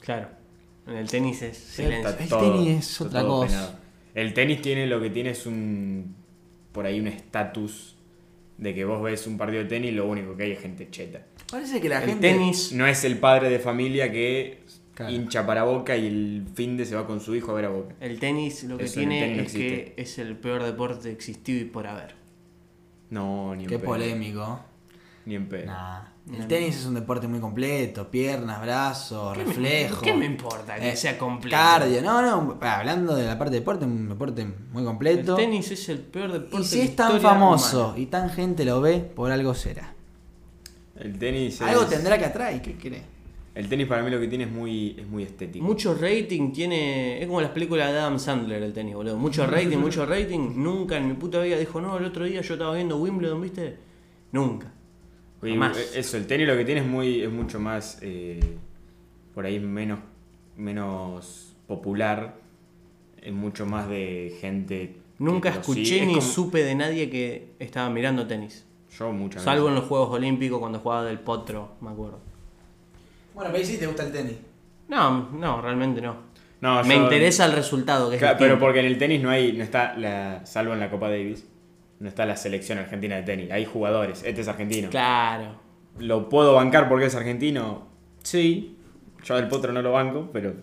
[0.00, 0.28] Claro.
[0.88, 2.16] El tenis es silencio.
[2.18, 3.46] El todo- tenis es otra cosa.
[3.48, 3.72] penado.
[4.14, 6.14] El tenis tiene lo que tiene es un.
[6.72, 7.96] por ahí un estatus
[8.56, 10.88] de que vos ves un partido de tenis y lo único que hay es gente
[10.90, 11.22] cheta.
[11.50, 12.28] Parece que la El gente...
[12.30, 12.72] tenis.
[12.72, 14.62] No es el padre de familia que
[14.94, 15.12] Claro.
[15.14, 17.68] hincha para boca y el fin de se va con su hijo a ver a
[17.68, 17.94] boca.
[18.00, 21.64] El tenis lo que Eso tiene tenis es que es el peor deporte existido y
[21.66, 22.16] por haber.
[23.10, 24.60] No, ni Qué polémico.
[25.28, 25.66] Ni en pedo.
[25.66, 26.00] Nah.
[26.32, 30.00] El tenis es un deporte muy completo, piernas, brazos, ¿Qué me- reflejo.
[30.02, 31.54] ¿Qué me importa que eh, sea completo?
[31.56, 35.34] Cardio, no, no, hablando de la parte de deporte, un deporte muy El completo.
[35.36, 37.98] tenis es el peor deporte y si de es tan famoso humana.
[37.98, 39.94] y tan gente lo ve, por algo será.
[40.98, 43.02] El tenis Algo es- tendrá que atraer, ¿qué cree?
[43.54, 45.64] El tenis para mí lo que tiene es muy, es muy estético.
[45.64, 47.20] Mucho rating tiene.
[47.20, 49.16] Es como las películas de Adam Sandler el tenis, boludo.
[49.16, 50.52] Mucho rating, mucho rating.
[50.56, 53.76] Nunca en mi puta vida dijo, no, el otro día yo estaba viendo Wimbledon, ¿viste?
[54.32, 54.72] Nunca.
[55.42, 55.76] Y Jamás.
[55.94, 58.40] eso, el tenis lo que tiene es muy, es mucho más eh,
[59.34, 60.00] por ahí menos,
[60.56, 62.34] menos popular,
[63.22, 64.96] es mucho más de gente.
[65.18, 66.00] Nunca escuché.
[66.00, 68.64] Es ni como- supe de nadie que estaba mirando tenis.
[68.98, 72.18] Yo muchas Salvo en los Juegos Olímpicos cuando jugaba del potro, me acuerdo.
[73.34, 74.34] Bueno, pero ahí sí te gusta el tenis.
[74.88, 76.16] No, no, realmente no.
[76.60, 78.38] No, Me yo- interesa el resultado, que es distinto.
[78.42, 81.46] pero porque en el tenis no hay, no está la, salvo en la Copa Davis,
[82.00, 83.50] no está la selección argentina de tenis.
[83.50, 84.90] Hay jugadores, este es argentino.
[84.90, 85.56] Claro.
[85.98, 87.88] ¿Lo puedo bancar porque es argentino?
[88.22, 88.76] Sí.
[89.24, 90.54] Yo del potro no lo banco, pero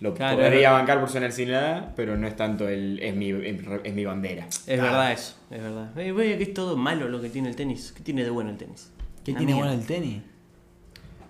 [0.00, 3.94] lo Claro, podría bancar por su nacionalidad, pero no es tanto el, es mi, es
[3.94, 4.46] mi bandera.
[4.46, 4.82] Es Claro.
[4.82, 5.98] verdad eso, es verdad.
[6.00, 7.92] Eh, vaya que es todo malo lo que tiene el tenis.
[7.96, 8.90] ¿Qué tiene de bueno el tenis?
[9.24, 9.68] ¿Qué Una tiene mierda.
[9.70, 10.22] bueno el tenis?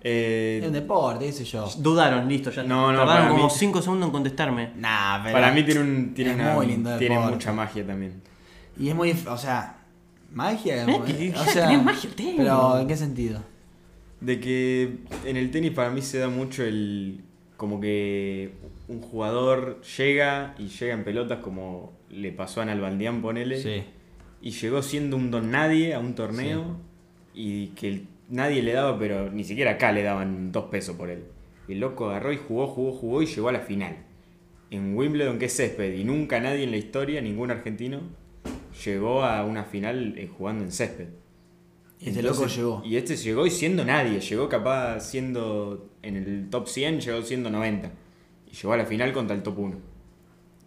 [0.05, 1.69] Eh, Es un deporte, qué sé yo.
[1.77, 2.63] Dudaron, listo, ya.
[2.63, 4.71] No, no, Tardaron como mí- 5 segundos en contestarme.
[4.75, 5.33] Nah, pero.
[5.33, 7.35] para mí tiene, un, tiene, es una- muy lindo tiene deporte.
[7.35, 8.21] mucha magia también.
[8.79, 9.11] Y es muy.
[9.27, 9.77] O sea,
[10.31, 10.85] magia.
[11.07, 12.33] Eh, o sea, tenés magia el tenis.
[12.37, 13.41] Pero, ¿en qué sentido?
[14.21, 17.21] De que en el tenis para mí se da mucho el.
[17.57, 18.51] Como que
[18.87, 23.61] un jugador llega y llega en pelotas como le pasó a Nalbandián, ponele.
[24.41, 26.77] Y llegó siendo un don nadie a un torneo
[27.33, 31.09] y que el- nadie le daba, pero ni siquiera acá le daban dos pesos por
[31.09, 31.23] él.
[31.69, 33.97] Y el loco agarró y jugó, jugó, jugó y llegó a la final.
[34.69, 38.01] En Wimbledon, que es césped, y nunca nadie en la historia, ningún argentino,
[38.85, 41.09] llegó a una final eh, jugando en césped.
[41.99, 42.81] Y este loco llegó.
[42.85, 47.49] Y este llegó y siendo nadie, llegó capaz siendo en el top 100, llegó siendo
[47.49, 47.91] 90.
[48.51, 49.77] Y llegó a la final contra el top 1.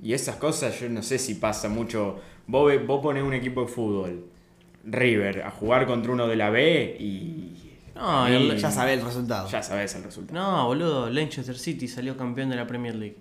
[0.03, 2.21] Y esas cosas yo no sé si pasa mucho.
[2.47, 4.27] Vos, vos ponés un equipo de fútbol,
[4.85, 7.53] River, a jugar contra uno de la B y...
[7.95, 9.49] No, Ya sabés el resultado.
[9.49, 10.39] Ya sabés el resultado.
[10.39, 13.17] No, boludo, Leicester City salió campeón de la Premier League.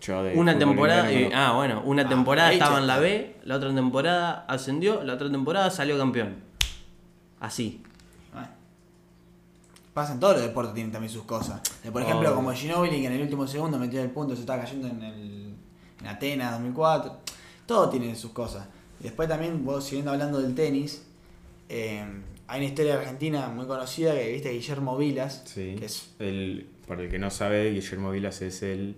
[0.00, 3.36] Yo de Una temporada, eh, no ah, bueno, una Ah, temporada estaba en la B,
[3.44, 6.36] la otra temporada ascendió, la otra temporada salió campeón.
[7.40, 7.82] Así.
[8.32, 8.48] Bueno.
[9.94, 11.60] Pasa en todos los deportes, tienen también sus cosas.
[11.84, 12.34] Eh, Por ejemplo, Oh.
[12.34, 15.54] como Ginobili, que en el último segundo metió el punto, se estaba cayendo en, el,
[16.00, 17.16] en Atenas 2004.
[17.66, 18.66] Todo tiene sus cosas.
[19.00, 21.04] Y después también, vos siguiendo hablando del tenis,
[21.68, 22.04] eh,
[22.46, 25.76] hay una historia argentina muy conocida que viste Guillermo Vilas, Sí.
[25.78, 28.96] que es El, para el que no sabe, Guillermo Vilas es el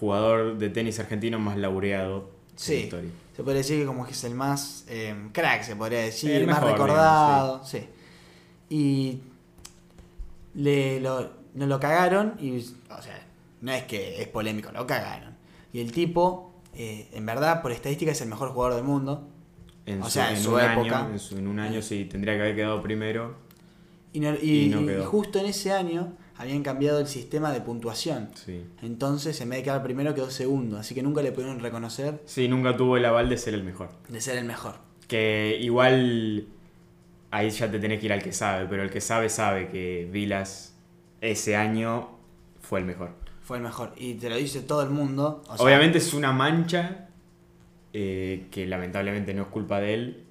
[0.00, 2.30] jugador de tenis argentino más laureado
[2.68, 3.10] de la historia.
[3.36, 6.46] Se podría decir que como que es el más eh, crack, se podría decir, El
[6.46, 7.64] más mejor, recordado.
[7.64, 7.86] Sí.
[8.70, 9.20] Y
[10.54, 13.26] le lo, nos lo cagaron y, o sea,
[13.60, 15.34] no es que es polémico, lo cagaron.
[15.72, 19.28] Y el tipo, eh, en verdad, por estadística es el mejor jugador del mundo.
[19.84, 21.00] En O su, sea, en en su un época.
[21.00, 23.36] Año, en, su- en un año sí, tendría que haber quedado primero.
[24.12, 25.06] Y, no- y- Y no y quedó.
[25.10, 28.30] justo en ese año habían cambiado el sistema de puntuación.
[28.34, 28.62] Sí.
[28.82, 30.78] Entonces, en vez de quedar primero, quedó segundo.
[30.78, 33.88] Así que nunca le pudieron reconocer Sí, nunca tuvo el aval de ser el mejor.
[34.08, 34.74] de ser el mejor.
[35.08, 36.46] Que igual
[37.30, 40.08] ahí ya te tenés que ir al que sabe, pero el que sabe sabe que
[40.12, 40.74] Vilas
[41.20, 42.10] ese año
[42.60, 43.10] fue el mejor.
[43.42, 43.92] Fue el mejor.
[43.96, 45.42] Y te lo dice todo el mundo.
[45.48, 47.08] o sea, Obviamente es una mancha
[47.92, 50.24] eh, que lamentablemente no es culpa de él,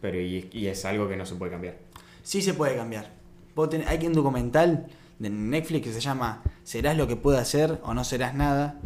[0.00, 1.76] pero y, y es algo que no se puede cambiar.
[2.22, 3.10] Sí se puede cambiar.
[3.54, 4.86] Vos tenés- hay un documental
[5.18, 8.80] de Netflix que se llama ¿Serás lo que puede hacer o no serás nada?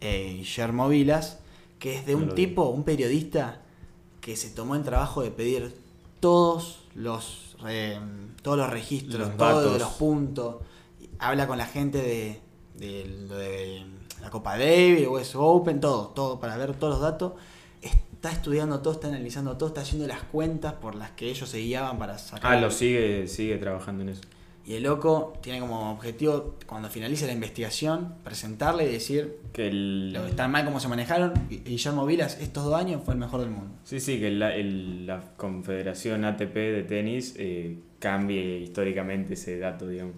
[0.00, 1.38] Eh, Guillermo Vilas,
[1.78, 3.62] que es de un tipo, un periodista,
[4.20, 5.74] que se tomó el trabajo de pedir
[6.20, 7.98] todos los, eh,
[8.42, 10.56] todos los registros, Los todos los puntos.
[11.18, 12.40] Habla con la gente de,
[12.76, 13.86] de
[14.20, 17.32] la Copa Davis, US Open, todo, todo, para ver todos los datos.
[17.80, 21.58] Está estudiando todo, está analizando todo, está haciendo las cuentas por las que ellos se
[21.58, 22.52] guiaban para sacar.
[22.52, 24.22] Ah, lo sigue, sigue trabajando en eso.
[24.68, 30.12] Y el loco tiene como objetivo, cuando finalice la investigación, presentarle y decir Que el,
[30.12, 31.32] lo que tan mal como se manejaron.
[31.48, 33.74] Y Guillermo Vilas, estos dos años, fue el mejor del mundo.
[33.84, 39.88] Sí, sí, que la, el- la Confederación ATP de tenis eh, cambie históricamente ese dato,
[39.88, 40.14] digamos.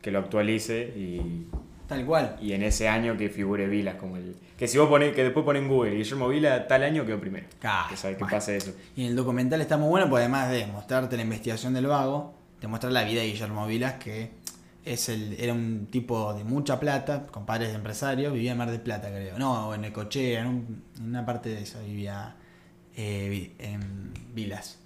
[0.00, 1.46] Que lo actualice y,
[1.88, 2.36] Tal cual.
[2.40, 4.36] y en ese año que figure Vilas como el...
[4.56, 7.46] Que si vos pones, que después ponen en Google, Guillermo Vila tal año quedó primero.
[7.58, 8.36] Claro, que sabe que bueno.
[8.36, 8.72] pasa eso.
[8.94, 12.34] Y en el documental está muy bueno, porque además de mostrarte la investigación del vago,
[12.60, 14.30] te muestra la vida de Guillermo Vilas, que
[14.84, 18.70] es el, era un tipo de mucha plata, con padres de empresarios, vivía en Mar
[18.70, 19.38] del Plata, creo.
[19.38, 22.36] No, o en Necochea, en, un- en una parte de eso vivía
[22.96, 24.78] eh, en Vilas.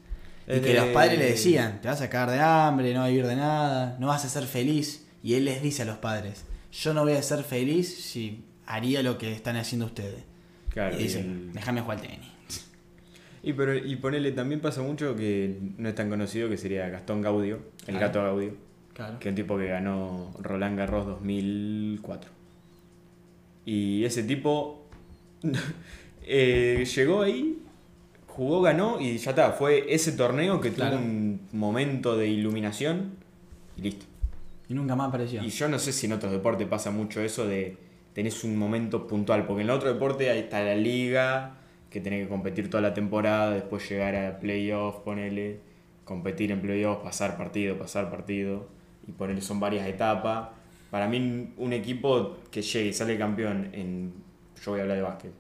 [0.47, 3.11] Y que los padres le decían, te vas a cagar de hambre, no vas a
[3.11, 5.07] vivir de nada, no vas a ser feliz.
[5.23, 9.03] Y él les dice a los padres, yo no voy a ser feliz si haría
[9.03, 10.23] lo que están haciendo ustedes.
[10.69, 12.29] Claro, y dicen, déjame jugar al tenis.
[13.45, 17.21] Y, pero, y ponele, también pasa mucho que no es tan conocido que sería Gastón
[17.21, 18.01] Gaudio, el Claro.
[18.01, 18.53] gato Gaudio,
[18.95, 19.19] Claro.
[19.19, 22.31] que es un tipo que ganó Roland Garros 2004.
[23.67, 24.87] Y ese tipo
[26.27, 27.59] eh, llegó ahí,
[28.29, 29.53] jugó, ganó y ya está.
[29.53, 30.97] Fue ese torneo que Claro.
[30.97, 33.13] tuvo un momento de iluminación
[33.77, 34.07] y listo.
[34.69, 35.43] Y nunca más apareció.
[35.45, 37.77] Y yo no sé si en otros deportes pasa mucho eso de
[38.15, 41.57] tenés un momento puntual, porque en el otro deporte ahí está la liga,
[41.95, 45.61] que tenés que competir toda la temporada, después llegar a playoff, ponele,
[46.05, 48.67] competir en playoff, pasar partido, pasar partido,
[49.07, 50.49] y ponele son varias etapas.
[50.91, 54.13] Para mí un equipo que llegue y sale campeón en...
[54.61, 55.33] Yo voy a hablar de básquet.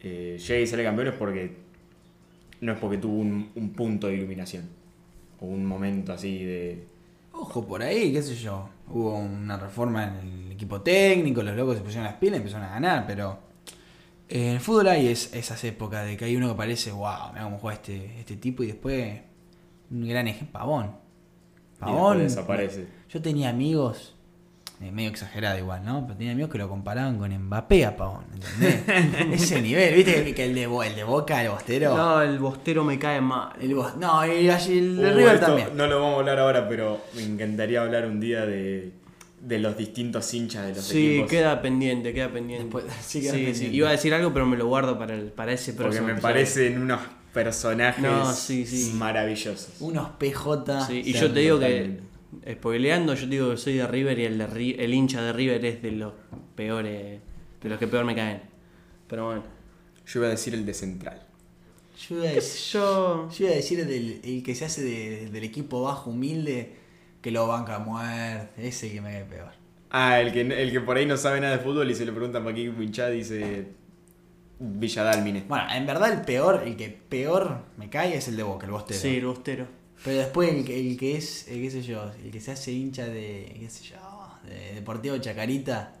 [0.00, 1.56] Eh, llegue y sale campeón es porque...
[2.60, 4.68] No es porque tuvo un, un punto de iluminación.
[5.38, 6.86] O un momento así de...
[7.32, 8.68] Ojo, por ahí, qué sé yo.
[8.88, 12.66] Hubo una reforma en el equipo técnico, los locos se pusieron las pilas y empezaron
[12.66, 13.46] a ganar, pero
[14.28, 17.44] en el fútbol hay es- esas épocas de que hay uno que parece, wow, mira
[17.44, 19.20] cómo juega este, este tipo y después
[19.90, 20.92] un gran ejemplo, Pavón.
[21.78, 22.18] Pavón.
[22.18, 22.86] desaparece.
[23.08, 24.14] Yo tenía amigos,
[24.82, 26.02] eh, medio exagerado igual, ¿no?
[26.06, 28.82] Pero tenía amigos que lo comparaban con Mbappé a Pavón, ¿entendés?
[29.42, 30.24] Ese nivel, ¿viste?
[30.24, 31.96] Que- Que el de, el de Boca, el Bostero.
[31.96, 33.52] No, el bostero me cae mal.
[33.60, 35.68] El no, y allí el de Uh, River también.
[35.76, 38.92] No lo vamos a hablar ahora, pero me encantaría hablar un día de,
[39.40, 41.30] de los distintos hinchas de los Sí, equipos.
[41.30, 42.64] queda pendiente, queda pendiente.
[42.64, 43.76] Después- sí, sí, queda sí, pendiente.
[43.76, 46.12] Iba a decir algo, pero me lo guardo para, el, para ese porque próximo me
[46.14, 46.34] episodio.
[46.34, 47.00] parecen unos
[47.32, 48.92] personajes No, sí, sí.
[48.94, 49.70] maravillosos.
[49.80, 50.86] Unos PJ.
[50.86, 52.00] Sí, y yo te digo que,
[52.52, 55.64] spoileando, yo te digo que soy de River y el, de el hincha de River
[55.64, 56.12] es de los
[56.56, 57.20] peores,
[57.62, 58.42] de los que peor me caen.
[59.08, 59.44] Pero bueno.
[60.06, 61.22] Yo iba a decir el de Central.
[62.08, 63.28] Yo iba a ¿Qué decir, yo?
[63.30, 66.72] yo iba a decir el, del- el que se hace de- del equipo bajo, humilde,
[67.20, 68.68] que lo banca a muerte.
[68.68, 69.50] Ese que me cae peor.
[69.90, 72.12] Ah, el que, el que por ahí no sabe nada de fútbol y se le
[72.12, 73.68] preguntan para qué hinchás, dice
[74.60, 75.44] Villadálmine.
[75.48, 78.72] Bueno, en verdad el peor, el que peor me cae es el de Boca, el
[78.72, 79.00] Bostero.
[79.00, 79.66] Sí, el bostero.
[80.04, 82.72] Pero después el, que- el que es, el, qué sé yo, el que se hace
[82.72, 83.96] hincha de, qué sé yo,
[84.48, 85.94] de Deportivo Chacarita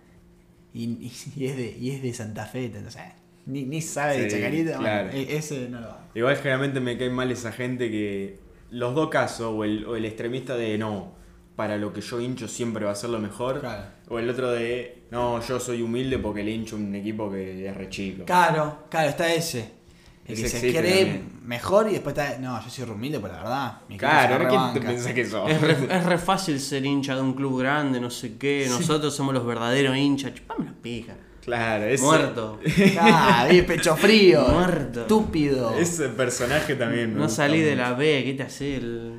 [0.74, 3.12] y, y- y es, de, y es de Santa Fe, entonces, eh,
[3.46, 5.10] ni, ni sabe de Chacarita, claro.
[5.12, 6.04] e- ese no lo va.
[6.14, 8.38] Igual generalmente me cae mal esa gente que
[8.70, 11.12] los dos casos, o el, o el extremista de no,
[11.56, 13.84] para lo que yo hincho siempre va a ser lo mejor, Claro.
[14.08, 17.76] o el otro de no, yo soy humilde porque le hincho un equipo que es
[17.76, 18.24] re chico.
[18.24, 19.78] Claro, claro, está ese.
[20.26, 21.40] El Ese que se cree también.
[21.44, 22.38] mejor y después está.
[22.38, 23.80] No, yo soy humilde, pero la verdad.
[23.88, 25.50] mi Claro, la ¿quién te pensás que sos?
[25.50, 28.66] Es re, es re fácil ser hincha de un club grande, no sé qué.
[28.68, 30.34] Nosotros somos los verdaderos hinchas.
[30.34, 31.14] Chupame la pija.
[31.48, 32.60] Claro, ese, Muerto.
[33.00, 34.46] Ah, pecho frío.
[34.48, 35.00] Muerto.
[35.02, 35.74] Estúpido.
[35.78, 37.08] ese personaje también.
[37.10, 37.82] me No gusta salí de mucho.
[37.82, 39.12] la B, ¿qué te hace el.?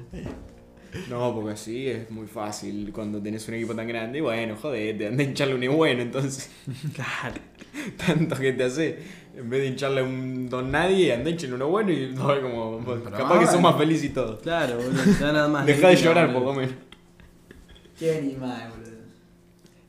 [1.10, 4.20] No, porque así es muy fácil cuando tenés un equipo tan grande.
[4.20, 6.52] Y bueno, jodete, anda a hincharle un bueno, entonces.
[6.94, 7.36] Claro.
[8.06, 9.00] Tanto que te hace.
[9.36, 12.32] En vez de hincharle a un don nadie, anda a hincharle uno bueno y no
[12.32, 12.80] es como.
[12.86, 14.38] Pero capaz que sos más feliz y todo.
[14.40, 15.02] Claro, boludo.
[15.20, 15.66] da nada más.
[15.66, 16.46] Deja de llorar, boludo.
[16.46, 16.76] por menos.
[17.98, 19.00] Qué animal, boludo.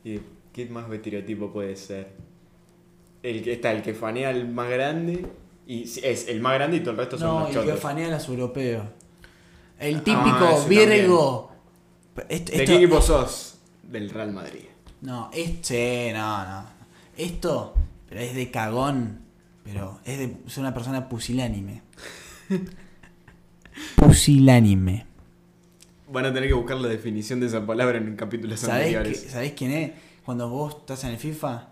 [0.05, 0.21] ¿Y
[0.55, 2.30] qué más estereotipo puede ser?
[3.23, 5.27] El que está el que fanea al más grande.
[5.67, 7.81] Y es el más grande y todo el resto son No, los y que chotos.
[7.81, 8.85] fanean a los europeos.
[9.79, 11.53] El Ah, típico ese Virgo.
[12.29, 13.59] Esto- ¿De qué equipo sos?
[13.83, 14.65] Del Real Madrid.
[15.03, 16.65] No, este, no, no.
[17.17, 17.75] Esto,
[18.09, 19.21] pero es de cagón.
[19.65, 21.83] Pero es de es una persona pusilánime.
[23.97, 25.07] pusilánime.
[26.13, 29.31] Van a tener que buscar la definición de esa palabra en capítulos ¿Sabés, que- anteriores.
[29.31, 29.93] ¿Sabés quién es?
[30.25, 31.69] Cuando vos estás en el FIFA.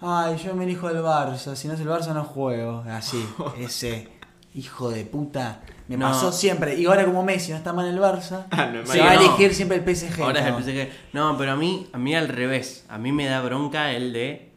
[0.00, 1.54] Ay, yo me elijo el Barça.
[1.56, 2.84] Si no es el Barça, no juego.
[2.88, 3.24] Así,
[3.58, 4.08] ese
[4.54, 5.62] hijo de puta.
[5.88, 6.08] Me No.
[6.08, 6.74] pasó siempre.
[6.78, 9.14] Y ahora, como Messi no está mal en el Barça, Ah, no, se va a
[9.14, 10.20] elegir siempre el PSG.
[10.22, 10.58] Ahora es el ¿no?
[10.60, 10.88] PSG.
[11.12, 12.84] No, pero a mí, a mí al revés.
[12.88, 14.52] A mí me da bronca el de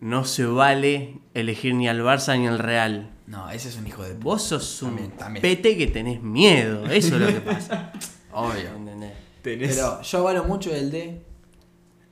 [0.00, 3.10] no se vale elegir ni al Barça ni al Real.
[3.26, 4.24] No, ese es un hijo de puta.
[4.24, 5.42] Vos sos un También, también.
[5.42, 6.84] pete que tenés miedo.
[6.86, 7.92] Eso es lo que pasa.
[8.32, 8.68] Obvio.
[8.76, 9.12] ¿Entendés?
[9.42, 11.22] Tenés- Pero yo avalo mucho el de.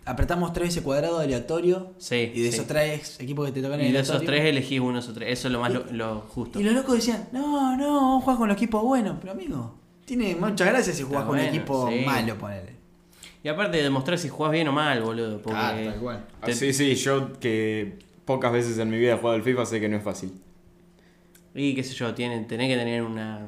[0.07, 1.93] Apretamos tres veces cuadrado aleatorio.
[1.99, 2.57] Sí, Y de sí.
[2.57, 5.15] esos tres equipos que te tocan en Y de esos tres elegís uno de esos
[5.15, 5.33] tres.
[5.39, 6.61] Eso es lo más lo, lo justo.
[6.61, 9.17] Y los locos decían, no, no, vos jugás con los equipos buenos.
[9.21, 9.75] Pero amigo,
[10.05, 12.03] tiene muchas gracias si jugás Está con un equipo sí.
[12.05, 12.75] malo, ponele.
[13.43, 15.41] Y aparte de demostrar si jugás bien o mal, boludo.
[15.41, 16.27] Porque Claro, tal cual.
[16.43, 19.81] Ah, sí, sí, yo que pocas veces en mi vida he jugado al FIFA sé
[19.81, 20.33] que no es fácil.
[21.55, 23.47] Y qué sé yo, tienen, tenés que tener una.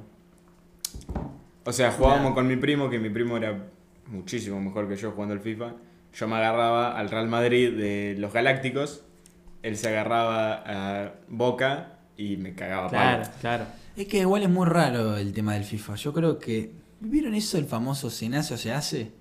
[1.65, 3.69] O sea, jugábamos con mi primo, que mi primo era
[4.07, 5.73] muchísimo mejor que yo jugando al FIFA.
[6.17, 9.03] Yo me agarraba al Real Madrid de los Galácticos,
[9.63, 10.63] él se agarraba
[11.05, 13.35] a Boca y me cagaba Claro, palo.
[13.41, 13.67] claro.
[13.97, 15.95] Es que igual es muy raro el tema del FIFA.
[15.97, 16.73] Yo creo que.
[17.01, 19.13] ¿Vieron eso, el famoso se nace o se hace?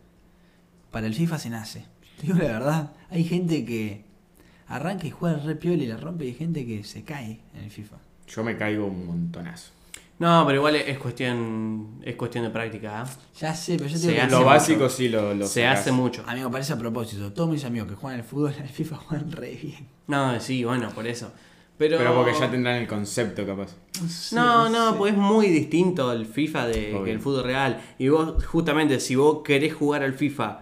[0.91, 1.85] Para el FIFA se nace.
[2.19, 2.93] Te digo la verdad.
[3.09, 4.05] Hay gente que
[4.67, 7.63] arranca y juega re piola y la rompe y hay gente que se cae en
[7.63, 7.97] el FIFA.
[8.27, 9.71] Yo me caigo un montonazo.
[10.17, 13.01] No, pero igual es cuestión es cuestión de práctica.
[13.01, 13.09] ¿ah?
[13.39, 14.45] Ya sé, pero yo te Se digo Lo mucho.
[14.45, 15.79] básico sí lo, lo Se sacás.
[15.81, 16.23] hace mucho.
[16.25, 17.33] Amigo, parece a propósito.
[17.33, 19.87] Todos mis amigos que juegan al fútbol, al FIFA juegan re bien.
[20.07, 21.31] No, sí, bueno, por eso.
[21.77, 23.75] Pero, Pero porque ya tendrán el concepto capaz.
[24.31, 24.97] No, no, sé.
[24.97, 27.81] pues es muy distinto el FIFA de, que el fútbol real.
[27.97, 30.61] Y vos, justamente, si vos querés jugar al FIFA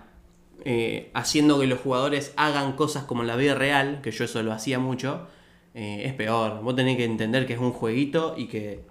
[0.65, 4.41] eh, haciendo que los jugadores hagan cosas como en la vida real, que yo eso
[4.41, 5.27] lo hacía mucho,
[5.75, 6.63] eh, es peor.
[6.63, 8.83] Vos tenés que entender que es un jueguito y que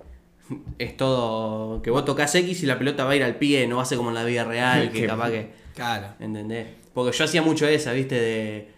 [0.78, 1.82] es todo.
[1.82, 3.86] que vos tocas X y la pelota va a ir al pie, no va a
[3.86, 5.50] ser como en la vida real, que capaz que.
[5.74, 6.08] Claro.
[6.20, 6.66] ¿Entendés?
[6.94, 8.14] Porque yo hacía mucho esa, ¿viste?
[8.14, 8.68] De.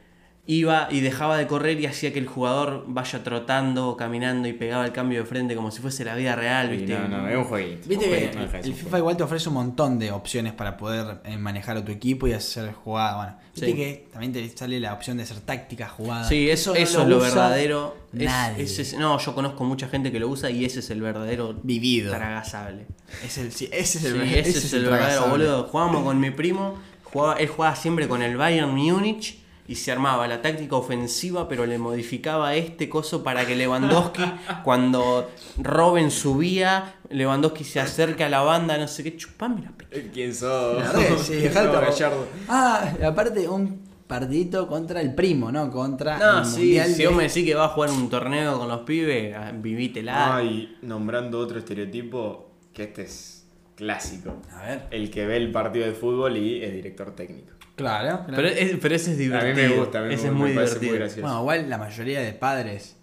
[0.46, 4.52] Iba y dejaba de correr y hacía que el jugador vaya trotando o caminando y
[4.52, 6.92] pegaba el cambio de frente como si fuese la vida real, ¿viste?
[6.98, 7.88] no, no, es un jueguito.
[7.88, 11.22] Viste Un que no el FIFA igual te ofrece un montón de opciones para poder
[11.24, 13.16] eh, manejar a tu equipo y hacer jugadas.
[13.16, 13.74] Bueno, viste Sí.
[13.74, 16.28] que también te sale la opción de hacer tácticas jugadas.
[16.28, 17.96] Sí, eso, no eso es lo verdadero.
[18.12, 18.64] Nadie.
[18.64, 21.54] ese es- no, yo conozco mucha gente que lo usa y ese es el verdadero
[21.62, 22.12] Vivido.
[22.12, 22.84] tragasable.
[23.24, 25.64] Es el, sí, ese es Sí, el, ese, es el verdadero, boludo.
[25.64, 30.26] Jugábamos con mi primo, jugaba, él jugaba siempre con el Bayern Múnich y se armaba
[30.28, 34.22] la táctica ofensiva, pero le modificaba este coso para que Lewandowski,
[34.64, 39.86] cuando Robin subía, Lewandowski se acerca a la banda, no sé qué, chupame la pe-
[39.90, 40.82] Eh, ¿Quién sos?
[41.22, 42.26] Sí, ¿Quién sos, Gallardo?
[42.48, 45.70] Ah, aparte un partidito contra el primo, ¿no?
[45.70, 48.10] Contra No, el sí, mundial si de- vos me decís que vas a jugar un
[48.10, 50.36] torneo con los pibes, ah, vivítela.
[50.36, 53.46] Ay, nombrando otro estereotipo, que este es
[53.76, 54.36] clásico.
[54.52, 54.82] A ver.
[54.90, 57.53] El que ve el partido de fútbol y es director técnico.
[57.76, 58.20] Claro.
[58.26, 58.34] claro.
[58.36, 59.68] Pero, es- pero ese es A mí divertido.
[59.70, 60.90] me gusta, a mí me, ese es me muy parece divertido.
[60.92, 61.22] muy gracioso.
[61.22, 62.96] Bueno, igual la mayoría de padres,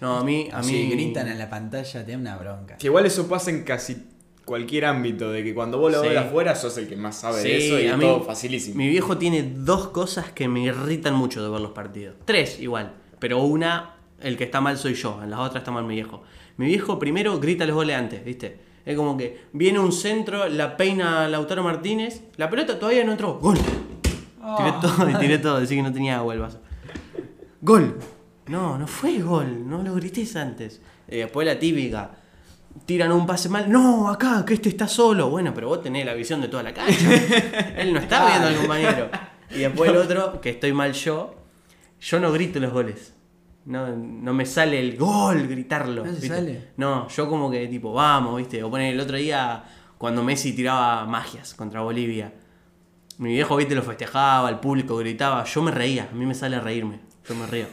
[0.00, 2.76] no, a mí, a si mí gritan en la pantalla, te da una bronca.
[2.78, 4.08] Que igual eso pasa en casi
[4.44, 6.08] cualquier ámbito, de que cuando vos lo Sí.
[6.08, 8.22] ves afuera sos el que más sabe Sí, de eso y a es mí- todo
[8.24, 8.76] facilísimo.
[8.76, 12.16] Mi viejo tiene dos cosas que me irritan mucho de ver los partidos.
[12.24, 12.94] Tres igual.
[13.20, 15.20] Pero una, el que está mal soy yo.
[15.22, 16.24] En las otras está mal mi viejo.
[16.56, 18.58] Mi viejo primero grita los goles antes, ¿viste?
[18.84, 23.34] Es como que viene un centro, la peina Lautaro Martínez, la pelota todavía no entró.
[23.38, 23.56] ¡Gol!
[24.42, 26.60] Tiré todo y tiré todo, decía que no tenía agua el vaso.
[27.60, 27.98] ¡Gol!
[28.48, 30.80] No, no fue gol, no lo grites antes.
[31.08, 32.10] Y después la típica.
[32.86, 33.70] Tiran un pase mal.
[33.70, 35.30] No, acá, que este está solo.
[35.30, 37.14] Bueno, pero vos tenés la visión de toda la cancha.
[37.76, 39.10] Él no está viendo al compañero.
[39.50, 41.36] Y después el otro, que estoy mal yo,
[42.00, 43.14] yo no grito los goles.
[43.64, 46.04] No, no me sale el gol gritarlo.
[46.04, 46.28] ¿No ¿viste?
[46.28, 46.68] sale?
[46.76, 48.62] No, yo como que tipo, vamos, ¿viste?
[48.64, 49.64] O poner el otro día
[49.98, 52.32] cuando Messi tiraba magias contra Bolivia.
[53.18, 53.74] Mi viejo, ¿viste?
[53.74, 55.44] Lo festejaba, el público gritaba.
[55.44, 57.00] Yo me reía, a mí me sale reírme.
[57.28, 57.66] Yo me río.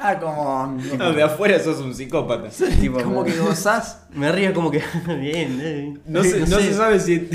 [0.00, 0.78] Ah, como.
[0.98, 2.50] No, de afuera sos un psicópata.
[2.80, 4.06] Tipo, como que gozás.
[4.12, 4.82] me río como que.
[5.20, 5.94] bien, eh.
[6.06, 7.28] No, se, no se sabe si,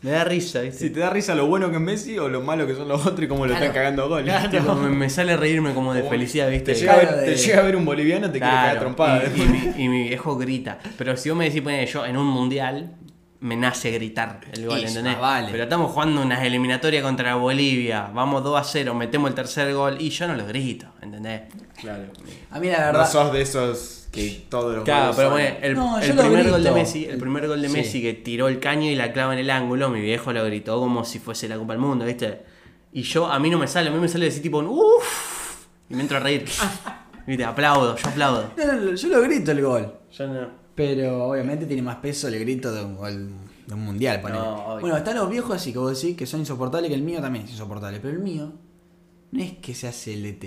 [0.00, 0.78] Me da risa, ¿viste?
[0.86, 3.04] si te da risa lo bueno que es Messi o lo malo que son los
[3.04, 3.66] otros y cómo lo Claro.
[3.66, 4.24] están cagando a gol.
[4.50, 6.72] Tipo, me, me sale reírme como de Como felicidad, ¿viste?
[6.72, 8.78] Te llega, a ver, Claro, te de- llega a ver un boliviano, te quiere cagar
[8.78, 9.22] trompada.
[9.36, 10.78] y, y mi, y mi viejo grita.
[10.96, 12.96] Pero si vos me decís, ponele, yo en un mundial
[13.42, 15.14] me nace gritar el gol, ¿entendés?
[15.16, 15.48] ah, vale.
[15.50, 19.96] Pero estamos jugando unas eliminatorias contra Bolivia, vamos 2 a 0, metemos el tercer gol
[20.00, 21.42] y yo no lo grito, ¿entendés?
[21.80, 22.04] Claro.
[22.50, 23.10] A mí la No verdad.
[23.10, 26.70] sos de esos que todos los Claro, pero bueno, el, No, primer gol de.
[26.70, 27.74] Messi, el primer gol de Sí.
[27.76, 30.78] Messi que tiró el caño y la clava en el ángulo, mi viejo lo gritó
[30.78, 32.42] como si fuese la Copa del Mundo, ¿viste?
[32.92, 35.66] Y yo, a mí no me sale, a mí me sale decir tipo, uff.
[35.88, 36.44] Y me entro a reír.
[37.26, 38.50] Viste, aplaudo, yo aplaudo.
[38.56, 39.94] No, no, no, yo lo grito el gol.
[40.10, 40.61] Yo no.
[40.84, 43.30] Pero obviamente tiene más peso el grito de un gol
[43.66, 44.20] de un mundial.
[44.22, 47.20] No, bueno, están los viejos así que vos decís que son insoportables, que el mío
[47.20, 48.00] también es insoportable.
[48.00, 48.52] Pero el mío
[49.30, 50.44] no es que se hace el DT.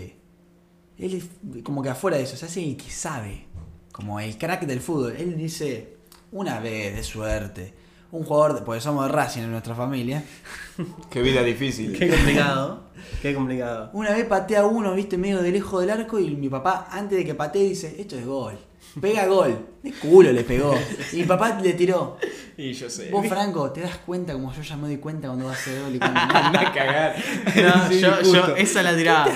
[0.97, 1.13] Él
[1.53, 3.45] es como que afuera de eso, se hace el que sabe.
[3.91, 5.15] Como el crack del fútbol.
[5.17, 5.95] Él dice,
[6.31, 7.73] una vez de suerte.
[8.11, 10.23] Un jugador, de- porque somos de Racing en nuestra familia.
[11.09, 11.97] Qué vida difícil.
[11.97, 12.83] Qué complicado.
[13.21, 13.89] Qué complicado.
[13.93, 17.25] Una vez patea uno, viste, medio de lejos del arco y mi papá, antes de
[17.25, 18.57] que patee, dice, esto es gol.
[18.99, 19.57] Pega gol.
[19.83, 20.73] De culo le pegó.
[21.11, 22.17] Y mi papá le tiró.
[22.57, 23.09] Y yo sé.
[23.11, 25.81] Vos, Franco, ¿te das cuenta como yo ya me doy cuenta cuando va a ser
[25.81, 26.33] gol y cuando no?
[26.33, 27.15] Anda a cagar.
[27.55, 29.27] No, Sí, yo, esa la tiraba.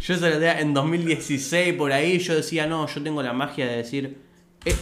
[0.00, 2.18] Yo esa la tiraba en 2016 por ahí.
[2.18, 4.18] Yo decía, no, yo tengo la magia de decir,
[4.64, 4.74] eh,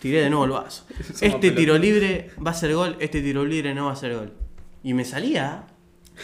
[0.00, 0.86] tiré de nuevo el vaso.
[1.20, 4.32] Este tiro libre va a ser gol, este tiro libre no va a ser gol.
[4.82, 5.66] Y me salía.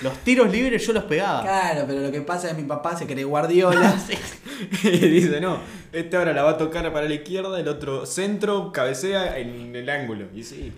[0.01, 1.43] Los tiros libres yo los pegaba.
[1.43, 3.95] Claro, pero lo que pasa es que mi papá se cree Guardiola.
[4.85, 5.59] Y dice, no,
[5.93, 9.89] este ahora la va a tocar para la izquierda, el otro centro, cabecea en el
[9.89, 10.27] ángulo.
[10.35, 10.73] Y sí.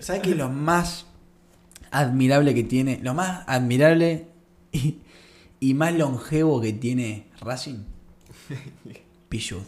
[0.00, 1.06] ¿Sabes qué es lo más
[1.90, 2.98] admirable que tiene?
[3.02, 4.26] Lo más admirable
[4.72, 4.98] y,
[5.60, 7.84] y más longevo que tiene Racing.
[9.28, 9.62] Pichud.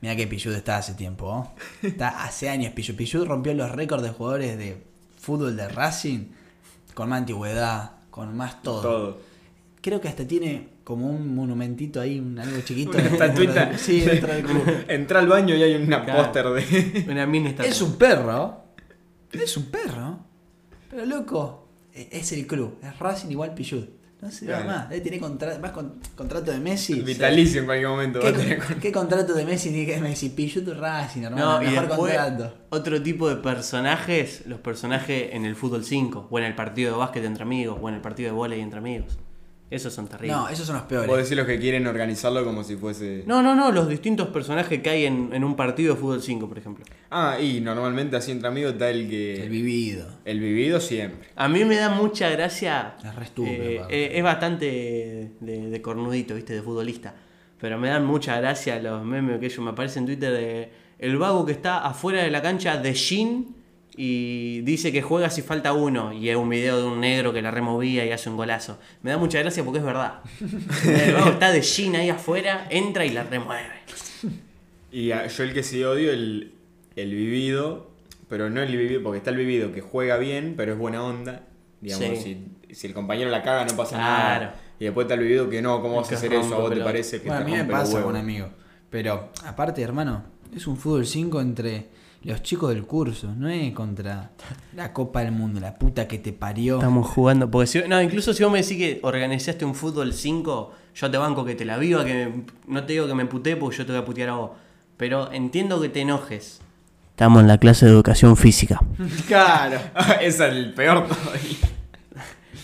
[0.00, 1.26] Mira que Pichud está hace tiempo.
[1.26, 1.54] ¿oh?
[1.82, 2.94] Está hace años Pichud.
[2.94, 4.82] Pichud rompió los récords de jugadores de
[5.18, 6.26] fútbol de Racing
[6.94, 8.80] con más antigüedad, con más todo.
[8.82, 9.18] Todo.
[9.80, 12.92] Creo que hasta tiene como un monumentito ahí, un algo chiquito.
[12.98, 13.76] Una estatuita.
[13.78, 14.62] Sí, dentro del club.
[14.88, 16.22] Entra al baño y hay una Claro.
[16.22, 17.04] póster de.
[17.10, 17.70] Una mini estatua.
[17.70, 18.62] Es un perro.
[19.32, 20.18] Es un perro.
[20.90, 22.78] Pero loco, e- es el club.
[22.82, 23.84] Es Racing igual Pichud.
[24.24, 24.64] No sé Claro.
[24.64, 24.88] más.
[24.88, 26.94] Debe tener contra- más con- contrato de Messi.
[27.02, 28.20] Vitalicio en cualquier momento.
[28.22, 30.30] va a tener ¿Qué, qué contrato de Messi tiene que Messi?
[30.30, 31.58] Pichud Racing, hermano.
[31.58, 32.54] No, y mejor después, contrato.
[32.70, 36.98] otro tipo de personajes, los personajes en el fútbol 5, o en el partido de
[36.98, 39.18] básquet entre amigos, o en el partido de vóley entre amigos.
[39.74, 40.36] Esos son terribles.
[40.36, 41.16] No, esos son los Vos peores.
[41.24, 43.24] decís los que quieren organizarlo como si fuese.
[43.26, 46.48] No, no, no, los distintos personajes que hay en, en un partido de fútbol 5,
[46.48, 46.84] por ejemplo.
[47.10, 49.42] Ah, y normalmente así entre amigos está el que.
[49.42, 50.06] El vivido.
[50.24, 51.28] el vivido siempre.
[51.34, 52.94] A mí me da mucha gracia.
[53.04, 56.52] Es re estúpido, eh, eh, es bastante de, de cornudito, ¿viste?
[56.54, 57.14] De futbolista.
[57.60, 61.16] Pero me dan mucha gracia los memes que ellos me aparecen en Twitter de el
[61.18, 63.56] vago que está afuera de la cancha de Shin
[63.96, 66.12] y dice que juega si falta uno.
[66.12, 68.78] Y es un video de un negro que la removía y hace un golazo.
[69.02, 70.20] Me da mucha gracia porque es verdad.
[71.28, 73.68] Está de Shin ahí afuera, entra y la remueve.
[74.90, 76.52] Y a- yo el que sí odio, el,
[76.96, 77.90] el vivido,
[78.28, 81.42] pero no el vivido, porque está el vivido que juega bien, pero es buena onda.
[81.80, 82.46] Digamos, Sí.
[82.68, 84.44] si, si el compañero la caga no pasa Claro.
[84.46, 84.60] nada.
[84.78, 86.54] Y después está el vivido que no, ¿cómo vas a hacer eso?
[86.54, 88.04] ¿A vos te parece que Bueno, a te mí me pasa huevos?
[88.12, 88.50] con amigos.
[88.90, 90.24] Pero, aparte, hermano,
[90.54, 91.86] es un fútbol 5 entre
[92.24, 93.32] los chicos del curso.
[93.36, 94.30] No es contra
[94.74, 96.76] la Copa del Mundo, la puta que te parió.
[96.76, 97.50] Estamos jugando.
[97.50, 101.18] Porque si, no, incluso si vos me decís que organizaste un fútbol 5, yo te
[101.18, 103.86] banco que te la viva, que me- no te digo que me puté porque yo
[103.86, 104.50] te voy a putear a vos.
[104.96, 106.60] Pero entiendo que te enojes.
[107.10, 108.80] Estamos en la clase de educación física.
[109.28, 109.78] Claro.
[110.20, 111.56] Esa es el peor todavía.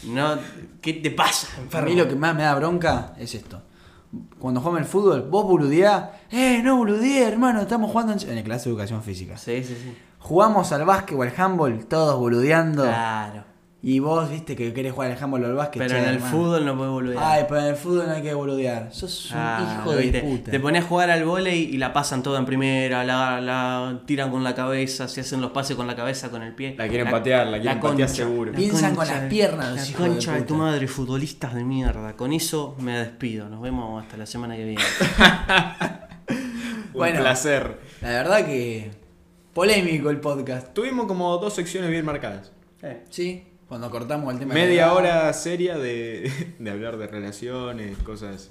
[0.04, 0.38] No,
[0.80, 1.48] ¿Qué te pasa?
[1.72, 3.62] A mí lo que más me da bronca es esto.
[4.38, 6.10] Cuando jugamos el fútbol, vos boludeás.
[6.30, 9.36] Eh, no boludeé, hermano, estamos jugando en, en el clase de educación física.
[9.36, 9.96] Sí, sí, sí.
[10.18, 12.82] Jugamos al básquet o al handball, todos boludeando.
[12.82, 13.44] Claro.
[13.82, 15.80] Y vos, viste, que querés jugar al handball o al básquet.
[15.80, 16.32] Pero che, en el hermano.
[16.36, 17.16] fútbol no puedes volver.
[17.18, 18.88] Ay, pero en el fútbol no hay que boludear.
[18.92, 20.20] Sos un Ah, hijo de ¿viste?
[20.20, 20.50] puta.
[20.50, 24.30] Te pones a jugar al volei y la pasan toda en primera, la, la tiran
[24.30, 26.74] con la cabeza, se hacen los pases con la cabeza, con el pie.
[26.76, 28.52] La quieren patear, la quieren patear seguro.
[28.52, 31.54] la Piensan con concha las de- piernas, La hijos de concha de, tu madre, futbolistas
[31.54, 32.16] de mierda.
[32.16, 33.48] Con eso me despido.
[33.48, 34.82] Nos vemos hasta la semana que viene.
[36.28, 37.20] Un Bueno.
[37.20, 37.78] placer.
[38.02, 38.90] La verdad que.
[39.54, 40.72] Polémico el podcast.
[40.74, 42.52] Tuvimos como dos secciones bien marcadas.
[43.10, 44.52] Sí, cuando cortamos el tema.
[44.52, 48.50] de Media hora seria de, de hablar de relaciones, cosas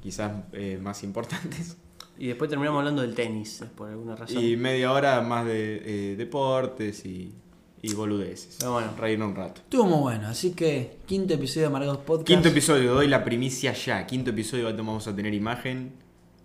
[0.00, 1.76] quizás eh, más importantes.
[2.16, 4.40] Y después terminamos hablando del tenis, por alguna razón.
[4.40, 7.34] Y media hora más de eh, deportes y,
[7.82, 8.58] y boludeces.
[8.60, 8.92] Pero bueno.
[8.96, 9.60] reírnos un rato.
[9.62, 12.28] Estuvo muy bueno, así que quinto episodio de Amargados Podcast.
[12.28, 14.06] Quinto episodio, doy la primicia ya.
[14.06, 15.94] Quinto episodio vamos a tener imagen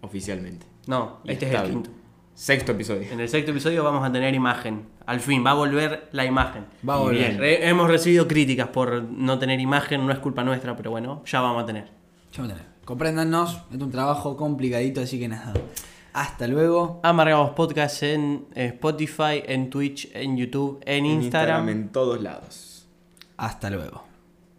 [0.01, 0.65] oficialmente.
[0.87, 1.91] No, Y este es el quinto.
[2.39, 3.01] Sexto episodio.
[3.11, 4.85] En el sexto episodio vamos a tener imagen.
[5.05, 6.65] Al fin, va a volver la imagen.
[6.87, 7.17] Va a volver.
[7.17, 7.37] bien.
[7.37, 11.41] Re- hemos recibido críticas por no tener imagen, no es culpa nuestra, pero bueno, ya
[11.41, 11.87] vamos a tener.
[12.31, 12.69] Ya vamos a tener.
[12.85, 15.51] Compréndanos, es un trabajo complicadito, así que nada.
[16.13, 17.01] Hasta luego.
[17.03, 21.67] Amargados Podcast en eh, Spotify, en Twitch, en YouTube, en En Instagram.
[21.67, 22.87] en todos lados.
[23.35, 24.05] Hasta luego.